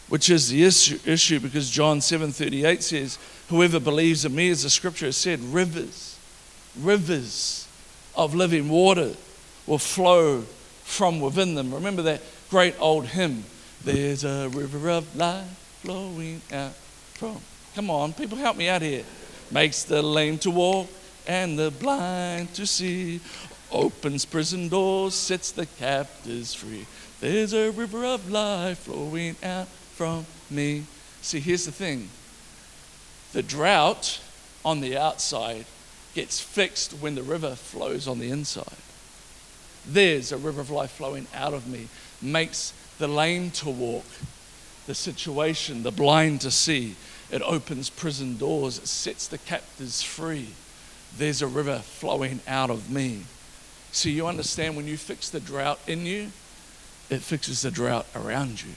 which 0.09 0.31
is 0.31 0.49
the 0.49 0.65
issue, 0.65 0.99
issue 1.05 1.39
because 1.39 1.69
John 1.69 1.99
7:38 1.99 2.83
says, 2.83 3.19
Whoever 3.51 3.81
believes 3.81 4.25
in 4.25 4.35
me, 4.35 4.49
as 4.49 4.63
the 4.63 4.71
scripture 4.71 5.05
has 5.05 5.19
said, 5.19 5.41
rivers, 5.41 6.19
rivers 6.75 7.69
of 8.17 8.35
living 8.35 8.71
water 8.71 9.13
will 9.67 9.77
flow 9.77 10.47
from 10.85 11.21
within 11.21 11.55
them. 11.55 11.75
Remember 11.75 12.01
that 12.01 12.23
great 12.49 12.75
old 12.81 13.09
hymn, 13.09 13.45
There's 13.85 14.25
a 14.25 14.49
river 14.49 14.89
of 14.89 15.15
life 15.15 15.49
flowing 15.83 16.41
out 16.51 16.73
from. 17.13 17.43
Come 17.75 17.91
on, 17.91 18.15
people, 18.15 18.39
help 18.39 18.57
me 18.57 18.71
out 18.71 18.81
here. 18.81 19.05
Makes 19.51 19.83
the 19.83 20.01
lame 20.01 20.39
to 20.39 20.51
walk 20.51 20.89
and 21.27 21.59
the 21.59 21.71
blind 21.71 22.55
to 22.55 22.67
see 22.67 23.21
opens 23.71 24.25
prison 24.25 24.69
doors, 24.69 25.15
sets 25.15 25.51
the 25.53 25.67
captives 25.67 26.55
free. 26.55 26.87
There's 27.21 27.53
a 27.53 27.71
river 27.71 28.05
of 28.05 28.31
life 28.31 28.79
flowing 28.79 29.37
out 29.43 29.69
from 29.69 30.27
me. 30.51 30.85
See, 31.23 31.41
here's 31.41 31.65
the 31.65 31.73
thing 31.73 32.09
the 33.33 33.43
drought 33.43 34.21
on 34.65 34.81
the 34.81 34.97
outside 34.97 35.67
gets 36.15 36.41
fixed 36.41 36.93
when 36.93 37.15
the 37.15 37.23
river 37.23 37.55
flows 37.55 38.09
on 38.09 38.19
the 38.19 38.31
inside. 38.31 38.65
There's 39.87 40.33
a 40.33 40.37
river 40.37 40.61
of 40.61 40.71
life 40.71 40.91
flowing 40.93 41.27
out 41.35 41.55
of 41.55 41.67
me, 41.67 41.89
makes 42.21 42.73
the 42.99 43.09
lame 43.09 43.51
to 43.53 43.71
walk, 43.71 44.05
the 44.87 44.95
situation, 44.95 45.83
the 45.83 45.91
blind 45.91 46.41
to 46.43 46.51
see. 46.51 46.97
It 47.31 47.43
opens 47.43 47.91
prison 47.91 48.37
doors, 48.37 48.79
it 48.79 48.89
sets 48.89 49.29
the 49.29 49.39
captives 49.39 50.03
free. 50.03 50.49
There's 51.17 51.43
a 51.43 51.47
river 51.47 51.79
flowing 51.79 52.41
out 52.47 52.71
of 52.71 52.91
me. 52.91 53.25
So 53.93 54.09
you 54.09 54.27
understand 54.27 54.77
when 54.77 54.87
you 54.87 54.97
fix 54.97 55.31
the 55.31 55.41
drought 55.41 55.81
in 55.87 56.07
you, 56.07 56.31
it 57.11 57.21
fixes 57.21 57.63
the 57.63 57.71
drought 57.71 58.07
around 58.15 58.63
you. 58.63 58.75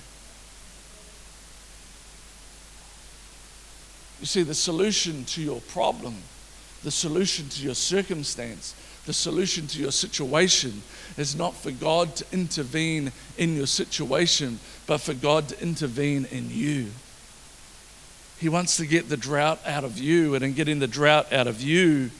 You 4.19 4.26
see, 4.28 4.43
the 4.43 4.54
solution 4.54 5.26
to 5.26 5.41
your 5.41 5.62
problem, 5.62 6.15
the 6.84 6.91
solution 6.91 7.50
to 7.50 7.63
your 7.63 7.76
circumstance, 7.76 8.76
the 9.06 9.13
solution 9.13 9.65
to 9.67 9.80
your 9.80 9.91
situation 9.91 10.84
is 11.17 11.36
not 11.36 11.56
for 11.56 11.71
God 11.71 12.15
to 12.17 12.26
intervene 12.32 13.12
in 13.38 13.56
your 13.56 13.65
situation, 13.65 14.60
but 14.86 15.00
for 15.00 15.15
God 15.15 15.50
to 15.50 15.62
intervene 15.62 16.26
in 16.32 16.52
you. 16.52 16.91
He 18.39 18.47
wants 18.47 18.78
to 18.78 18.86
get 18.86 19.10
the 19.10 19.17
drought 19.17 19.60
out 19.65 19.84
of 19.84 19.97
you, 19.97 20.36
and 20.36 20.43
in 20.43 20.54
getting 20.54 20.80
the 20.80 20.88
drought 20.88 21.34
out 21.34 21.47
of 21.47 21.62
you, 21.62 22.12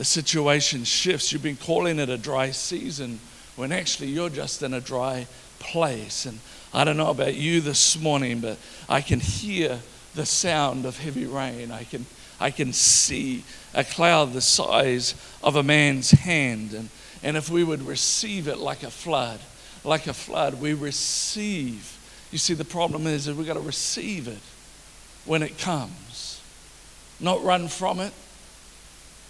the 0.00 0.04
situation 0.06 0.82
shifts. 0.82 1.30
You've 1.30 1.42
been 1.42 1.58
calling 1.58 1.98
it 1.98 2.08
a 2.08 2.16
dry 2.16 2.52
season 2.52 3.20
when 3.56 3.70
actually 3.70 4.08
you're 4.08 4.30
just 4.30 4.62
in 4.62 4.72
a 4.72 4.80
dry 4.80 5.26
place. 5.58 6.24
And 6.24 6.38
I 6.72 6.84
don't 6.84 6.96
know 6.96 7.10
about 7.10 7.34
you 7.34 7.60
this 7.60 8.00
morning, 8.00 8.40
but 8.40 8.56
I 8.88 9.02
can 9.02 9.20
hear 9.20 9.78
the 10.14 10.24
sound 10.24 10.86
of 10.86 10.98
heavy 10.98 11.26
rain. 11.26 11.70
I 11.70 11.84
can, 11.84 12.06
I 12.40 12.50
can 12.50 12.72
see 12.72 13.44
a 13.74 13.84
cloud 13.84 14.32
the 14.32 14.40
size 14.40 15.14
of 15.42 15.56
a 15.56 15.62
man's 15.62 16.12
hand. 16.12 16.72
And, 16.72 16.88
and 17.22 17.36
if 17.36 17.50
we 17.50 17.62
would 17.62 17.82
receive 17.82 18.48
it 18.48 18.56
like 18.56 18.82
a 18.82 18.90
flood, 18.90 19.40
like 19.84 20.06
a 20.06 20.14
flood, 20.14 20.62
we 20.62 20.72
receive. 20.72 21.98
You 22.32 22.38
see, 22.38 22.54
the 22.54 22.64
problem 22.64 23.06
is 23.06 23.26
that 23.26 23.36
we've 23.36 23.46
got 23.46 23.52
to 23.52 23.60
receive 23.60 24.28
it 24.28 24.40
when 25.26 25.42
it 25.42 25.58
comes, 25.58 26.40
not 27.20 27.44
run 27.44 27.68
from 27.68 28.00
it, 28.00 28.14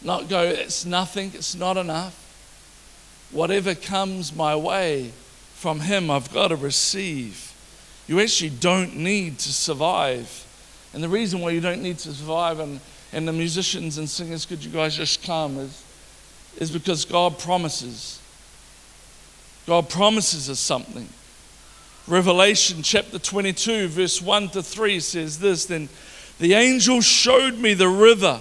not 0.03 0.29
go, 0.29 0.43
it's 0.43 0.85
nothing, 0.85 1.33
it's 1.35 1.55
not 1.55 1.77
enough. 1.77 2.17
Whatever 3.31 3.75
comes 3.75 4.35
my 4.35 4.57
way 4.57 5.13
from 5.55 5.81
Him, 5.81 6.11
I've 6.11 6.33
got 6.33 6.49
to 6.49 6.57
receive. 6.57 7.55
You 8.07 8.21
actually 8.21 8.51
don't 8.51 8.97
need 8.97 9.39
to 9.41 9.53
survive. 9.53 10.47
And 10.93 11.03
the 11.03 11.09
reason 11.09 11.41
why 11.41 11.51
you 11.51 11.61
don't 11.61 11.83
need 11.83 11.99
to 11.99 12.13
survive, 12.13 12.59
and, 12.59 12.81
and 13.13 13.29
the 13.29 13.33
musicians 13.33 13.99
and 13.99 14.09
singers, 14.09 14.47
could 14.47 14.65
you 14.65 14.71
guys 14.71 14.97
just 14.97 15.23
come, 15.23 15.59
is, 15.59 15.85
is 16.59 16.71
because 16.71 17.05
God 17.05 17.39
promises. 17.39 18.21
God 19.67 19.89
promises 19.89 20.51
us 20.51 20.59
something. 20.59 21.09
Revelation 22.09 22.83
chapter 22.83 23.19
22, 23.19 23.89
verse 23.89 24.21
1 24.21 24.49
to 24.49 24.63
3 24.63 24.99
says 24.99 25.39
this 25.39 25.67
Then 25.67 25.89
the 26.39 26.55
angel 26.55 27.01
showed 27.01 27.59
me 27.59 27.75
the 27.75 27.89
river 27.89 28.41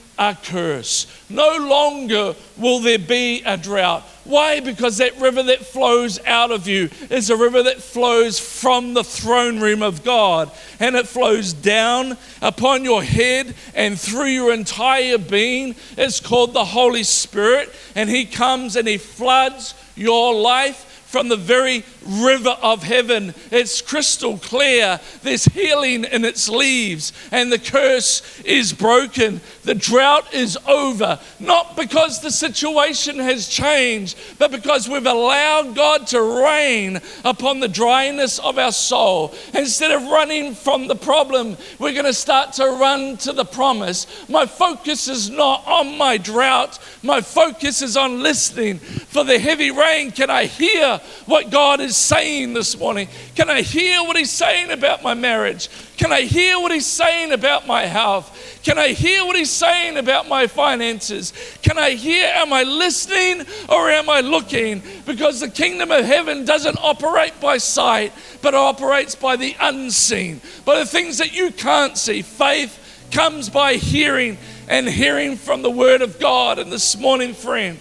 a 0.21 0.37
curse. 0.43 1.07
No 1.31 1.57
longer 1.57 2.35
will 2.55 2.79
there 2.79 2.99
be 2.99 3.41
a 3.43 3.57
drought. 3.57 4.03
Why? 4.23 4.59
Because 4.59 4.97
that 4.97 5.19
river 5.19 5.41
that 5.41 5.65
flows 5.65 6.19
out 6.27 6.51
of 6.51 6.67
you 6.67 6.91
is 7.09 7.31
a 7.31 7.35
river 7.35 7.63
that 7.63 7.81
flows 7.81 8.39
from 8.39 8.93
the 8.93 9.03
throne 9.03 9.59
room 9.59 9.81
of 9.81 10.03
God 10.03 10.51
and 10.79 10.95
it 10.95 11.07
flows 11.07 11.53
down 11.53 12.17
upon 12.39 12.83
your 12.83 13.01
head 13.01 13.55
and 13.73 13.99
through 13.99 14.27
your 14.27 14.53
entire 14.53 15.17
being. 15.17 15.75
It's 15.97 16.19
called 16.19 16.53
the 16.53 16.65
Holy 16.65 17.03
Spirit, 17.03 17.73
and 17.95 18.07
He 18.07 18.25
comes 18.25 18.75
and 18.75 18.87
He 18.87 18.99
floods 18.99 19.73
your 19.95 20.35
life 20.35 20.90
from 21.11 21.27
the 21.27 21.35
very 21.35 21.83
river 22.05 22.55
of 22.61 22.83
heaven. 22.83 23.33
It's 23.51 23.81
crystal 23.81 24.37
clear. 24.37 24.97
There's 25.23 25.43
healing 25.43 26.05
in 26.05 26.23
its 26.23 26.47
leaves, 26.47 27.11
and 27.31 27.51
the 27.51 27.59
curse 27.59 28.41
is 28.45 28.71
broken. 28.71 29.41
The 29.63 29.75
drought 29.75 30.33
is 30.33 30.57
over, 30.65 31.19
not 31.39 31.75
because 31.75 32.21
the 32.21 32.31
situation 32.31 33.19
has 33.19 33.49
changed, 33.49 34.17
but 34.39 34.51
because 34.51 34.87
we've 34.87 35.05
allowed 35.05 35.75
God 35.75 36.07
to 36.07 36.43
rain 36.43 37.01
upon 37.25 37.59
the 37.59 37.67
dryness 37.67 38.39
of 38.39 38.57
our 38.57 38.71
soul. 38.71 39.35
Instead 39.53 39.91
of 39.91 40.03
running 40.03 40.55
from 40.55 40.87
the 40.87 40.95
problem, 40.95 41.57
we're 41.77 41.91
going 41.91 42.05
to 42.05 42.13
start 42.13 42.53
to 42.53 42.65
run 42.67 43.17
to 43.17 43.33
the 43.33 43.45
promise. 43.45 44.07
My 44.29 44.45
focus 44.45 45.09
is 45.09 45.29
not 45.29 45.67
on 45.67 45.97
my 45.97 46.17
drought, 46.17 46.79
my 47.03 47.19
focus 47.19 47.81
is 47.81 47.97
on 47.97 48.23
listening 48.23 48.79
for 48.79 49.25
the 49.25 49.37
heavy 49.37 49.71
rain. 49.71 50.11
Can 50.11 50.29
I 50.29 50.45
hear 50.45 51.00
what 51.25 51.49
God 51.49 51.79
is 51.79 51.95
saying 51.95 52.53
this 52.53 52.77
morning? 52.77 53.07
Can 53.35 53.49
I 53.49 53.61
hear 53.61 54.01
what 54.03 54.17
He's 54.17 54.31
saying 54.31 54.71
about 54.71 55.03
my 55.03 55.13
marriage? 55.13 55.69
Can 55.97 56.11
I 56.11 56.21
hear 56.21 56.59
what 56.59 56.71
He's 56.71 56.85
saying 56.85 57.31
about 57.31 57.67
my 57.67 57.83
health? 57.83 58.59
Can 58.63 58.77
I 58.77 58.89
hear 58.89 59.25
what 59.25 59.35
He's 59.35 59.49
saying 59.49 59.97
about 59.97 60.27
my 60.27 60.47
finances? 60.47 61.33
Can 61.61 61.77
I 61.77 61.91
hear, 61.91 62.25
am 62.35 62.53
I 62.53 62.63
listening 62.63 63.45
or 63.69 63.89
am 63.89 64.09
I 64.09 64.21
looking? 64.21 64.81
Because 65.05 65.39
the 65.39 65.49
kingdom 65.49 65.91
of 65.91 66.05
heaven 66.05 66.45
doesn't 66.45 66.77
operate 66.79 67.39
by 67.39 67.57
sight, 67.57 68.13
but 68.41 68.53
operates 68.53 69.15
by 69.15 69.35
the 69.35 69.55
unseen, 69.59 70.41
by 70.65 70.79
the 70.79 70.85
things 70.85 71.17
that 71.17 71.35
you 71.35 71.51
can't 71.51 71.97
see. 71.97 72.21
Faith 72.21 72.77
comes 73.11 73.49
by 73.49 73.73
hearing 73.73 74.37
and 74.67 74.87
hearing 74.87 75.35
from 75.35 75.61
the 75.61 75.69
Word 75.69 76.01
of 76.01 76.19
God. 76.19 76.59
And 76.59 76.71
this 76.71 76.97
morning, 76.97 77.33
friend, 77.33 77.77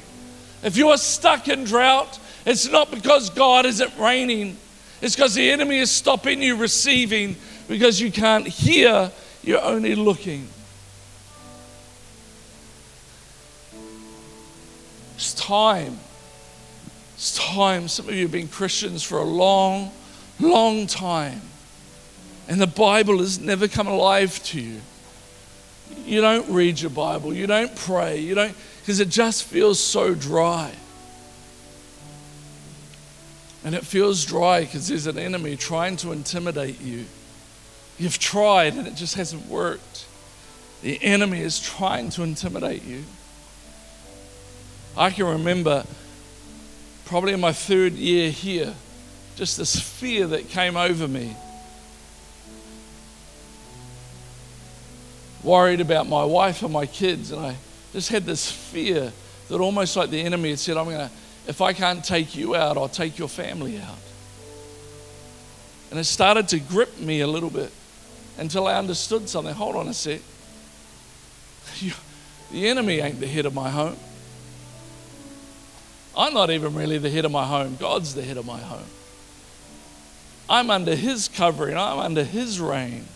if 0.63 0.77
you 0.77 0.89
are 0.89 0.99
stuck 0.99 1.49
in 1.49 1.65
drought, 1.65 2.19
it's 2.51 2.69
not 2.69 2.91
because 2.91 3.31
God 3.31 3.65
isn't 3.65 3.97
raining, 3.97 4.57
it's 5.01 5.15
because 5.15 5.35
the 5.35 5.51
enemy 5.51 5.79
is 5.79 5.89
stopping 5.89 6.43
you 6.43 6.57
receiving 6.57 7.37
because 7.69 8.01
you 8.01 8.11
can't 8.11 8.45
hear, 8.45 9.13
you're 9.45 9.63
only 9.63 9.95
looking. 9.95 10.49
It's 15.15 15.33
time. 15.35 15.99
It's 17.15 17.37
time. 17.37 17.87
Some 17.87 18.09
of 18.09 18.15
you 18.15 18.23
have 18.23 18.33
been 18.33 18.49
Christians 18.49 19.05
for 19.05 19.19
a 19.19 19.25
long, 19.25 19.93
long 20.41 20.89
time. 20.89 21.43
And 22.49 22.61
the 22.61 22.67
Bible 22.67 23.19
has 23.19 23.39
never 23.39 23.69
come 23.69 23.87
alive 23.87 24.43
to 24.47 24.61
you. 24.61 24.81
You 26.05 26.21
don't 26.21 26.51
read 26.51 26.81
your 26.81 26.91
Bible, 26.91 27.33
you 27.33 27.47
don't 27.47 27.75
pray, 27.77 28.19
you 28.19 28.35
don't, 28.35 28.57
because 28.81 28.99
it 28.99 29.09
just 29.09 29.45
feels 29.45 29.79
so 29.79 30.15
dry. 30.15 30.73
And 33.65 33.75
it 33.75 33.85
feels 33.85 34.25
dry 34.25 34.61
because 34.63 34.89
there's 34.89 35.07
an 35.07 35.19
enemy 35.19 35.57
trying 35.57 35.97
to 35.99 36.13
intimidate 36.13 36.81
you. 36.81 37.05
You've 37.99 38.19
tried 38.19 38.75
and 38.75 38.87
it 38.87 38.95
just 38.95 39.17
hasn't 39.17 39.47
worked. 39.47 40.07
The 40.83 41.03
enemy 41.03 41.41
is 41.41 41.61
trying 41.61 42.09
to 42.11 42.23
intimidate 42.23 42.85
you. 42.85 43.05
I 44.97 45.11
can 45.11 45.27
remember 45.27 45.85
probably 47.05 47.33
in 47.33 47.41
my 47.41 47.53
third 47.53 47.93
year 47.93 48.31
here, 48.31 48.73
just 49.37 49.59
this 49.59 49.79
fear 49.79 50.27
that 50.29 50.49
came 50.49 50.77
over 50.77 51.07
me. 51.07 51.37
Worried 55.43 55.81
about 55.81 56.09
my 56.09 56.25
wife 56.25 56.63
and 56.63 56.73
my 56.73 56.87
kids, 56.87 57.33
and 57.33 57.45
I 57.45 57.57
just 57.93 58.11
had 58.11 58.25
this 58.25 58.51
fear 58.51 59.13
that 59.49 59.61
almost 59.61 59.97
like 59.97 60.11
the 60.11 60.21
enemy 60.21 60.51
had 60.51 60.59
said, 60.59 60.77
I'm 60.77 60.85
going 60.85 60.99
to 60.99 61.11
if 61.51 61.61
I 61.61 61.73
can't 61.73 62.05
take 62.05 62.37
you 62.37 62.55
out, 62.55 62.77
I'll 62.77 62.89
take 62.89 63.19
your 63.19 63.29
family 63.29 63.77
out. 63.81 63.99
And 65.91 65.99
it 65.99 66.05
started 66.05 66.47
to 66.51 66.61
grip 66.61 66.97
me 67.01 67.23
a 67.23 67.27
little 67.27 67.51
bit 67.51 67.73
until 68.39 68.69
I 68.69 68.75
understood 68.75 69.29
something. 69.29 69.53
Hold 69.53 69.75
on 69.75 69.89
a 69.89 69.95
sec. 69.95 70.21
The 72.53 72.69
enemy 72.69 72.99
ain't 72.99 73.21
the 73.21 73.29
head 73.29 73.47
of 73.47 73.55
my 73.55 73.71
home. 73.71 73.97
I'm 76.17 76.35
not 76.35 76.51
even 76.51 76.75
really 76.75 76.99
the 76.99 77.09
head 77.09 77.25
of 77.25 77.31
my 77.31 77.47
home. 77.47 77.77
God's 77.79 78.13
the 78.13 78.23
head 78.23 78.37
of 78.37 78.45
my 78.45 78.59
home. 78.59 78.87
I'm 80.49 80.69
under 80.69 80.97
His 80.97 81.29
covering, 81.29 81.77
I'm 81.77 82.01
under 82.01 82.25
His 82.25 82.61
reign, 82.61 83.07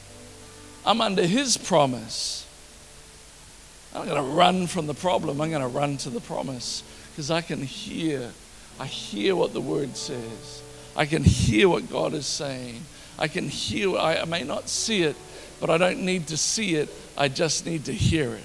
I'm 0.86 1.00
under 1.00 1.26
His 1.26 1.56
promise. 1.56 2.46
I'm 3.92 4.06
going 4.06 4.22
to 4.22 4.30
run 4.36 4.68
from 4.68 4.86
the 4.86 4.94
problem, 4.94 5.40
I'm 5.40 5.50
going 5.50 5.62
to 5.62 5.68
run 5.68 5.96
to 5.98 6.10
the 6.10 6.20
promise 6.20 6.84
because 7.14 7.30
I 7.30 7.42
can 7.42 7.62
hear. 7.62 8.32
I 8.80 8.86
hear 8.86 9.36
what 9.36 9.52
the 9.52 9.60
word 9.60 9.96
says. 9.96 10.64
I 10.96 11.06
can 11.06 11.22
hear 11.22 11.68
what 11.68 11.88
God 11.88 12.12
is 12.12 12.26
saying. 12.26 12.82
I 13.16 13.28
can 13.28 13.48
hear, 13.48 13.96
I, 13.96 14.24
may 14.24 14.42
not 14.42 14.68
see 14.68 15.04
it, 15.04 15.14
but 15.60 15.70
I 15.70 15.78
don't 15.78 16.04
need 16.04 16.26
to 16.26 16.36
see 16.36 16.74
it. 16.74 16.88
I 17.16 17.28
just 17.28 17.66
need 17.66 17.84
to 17.84 17.92
hear 17.92 18.34
it. 18.34 18.42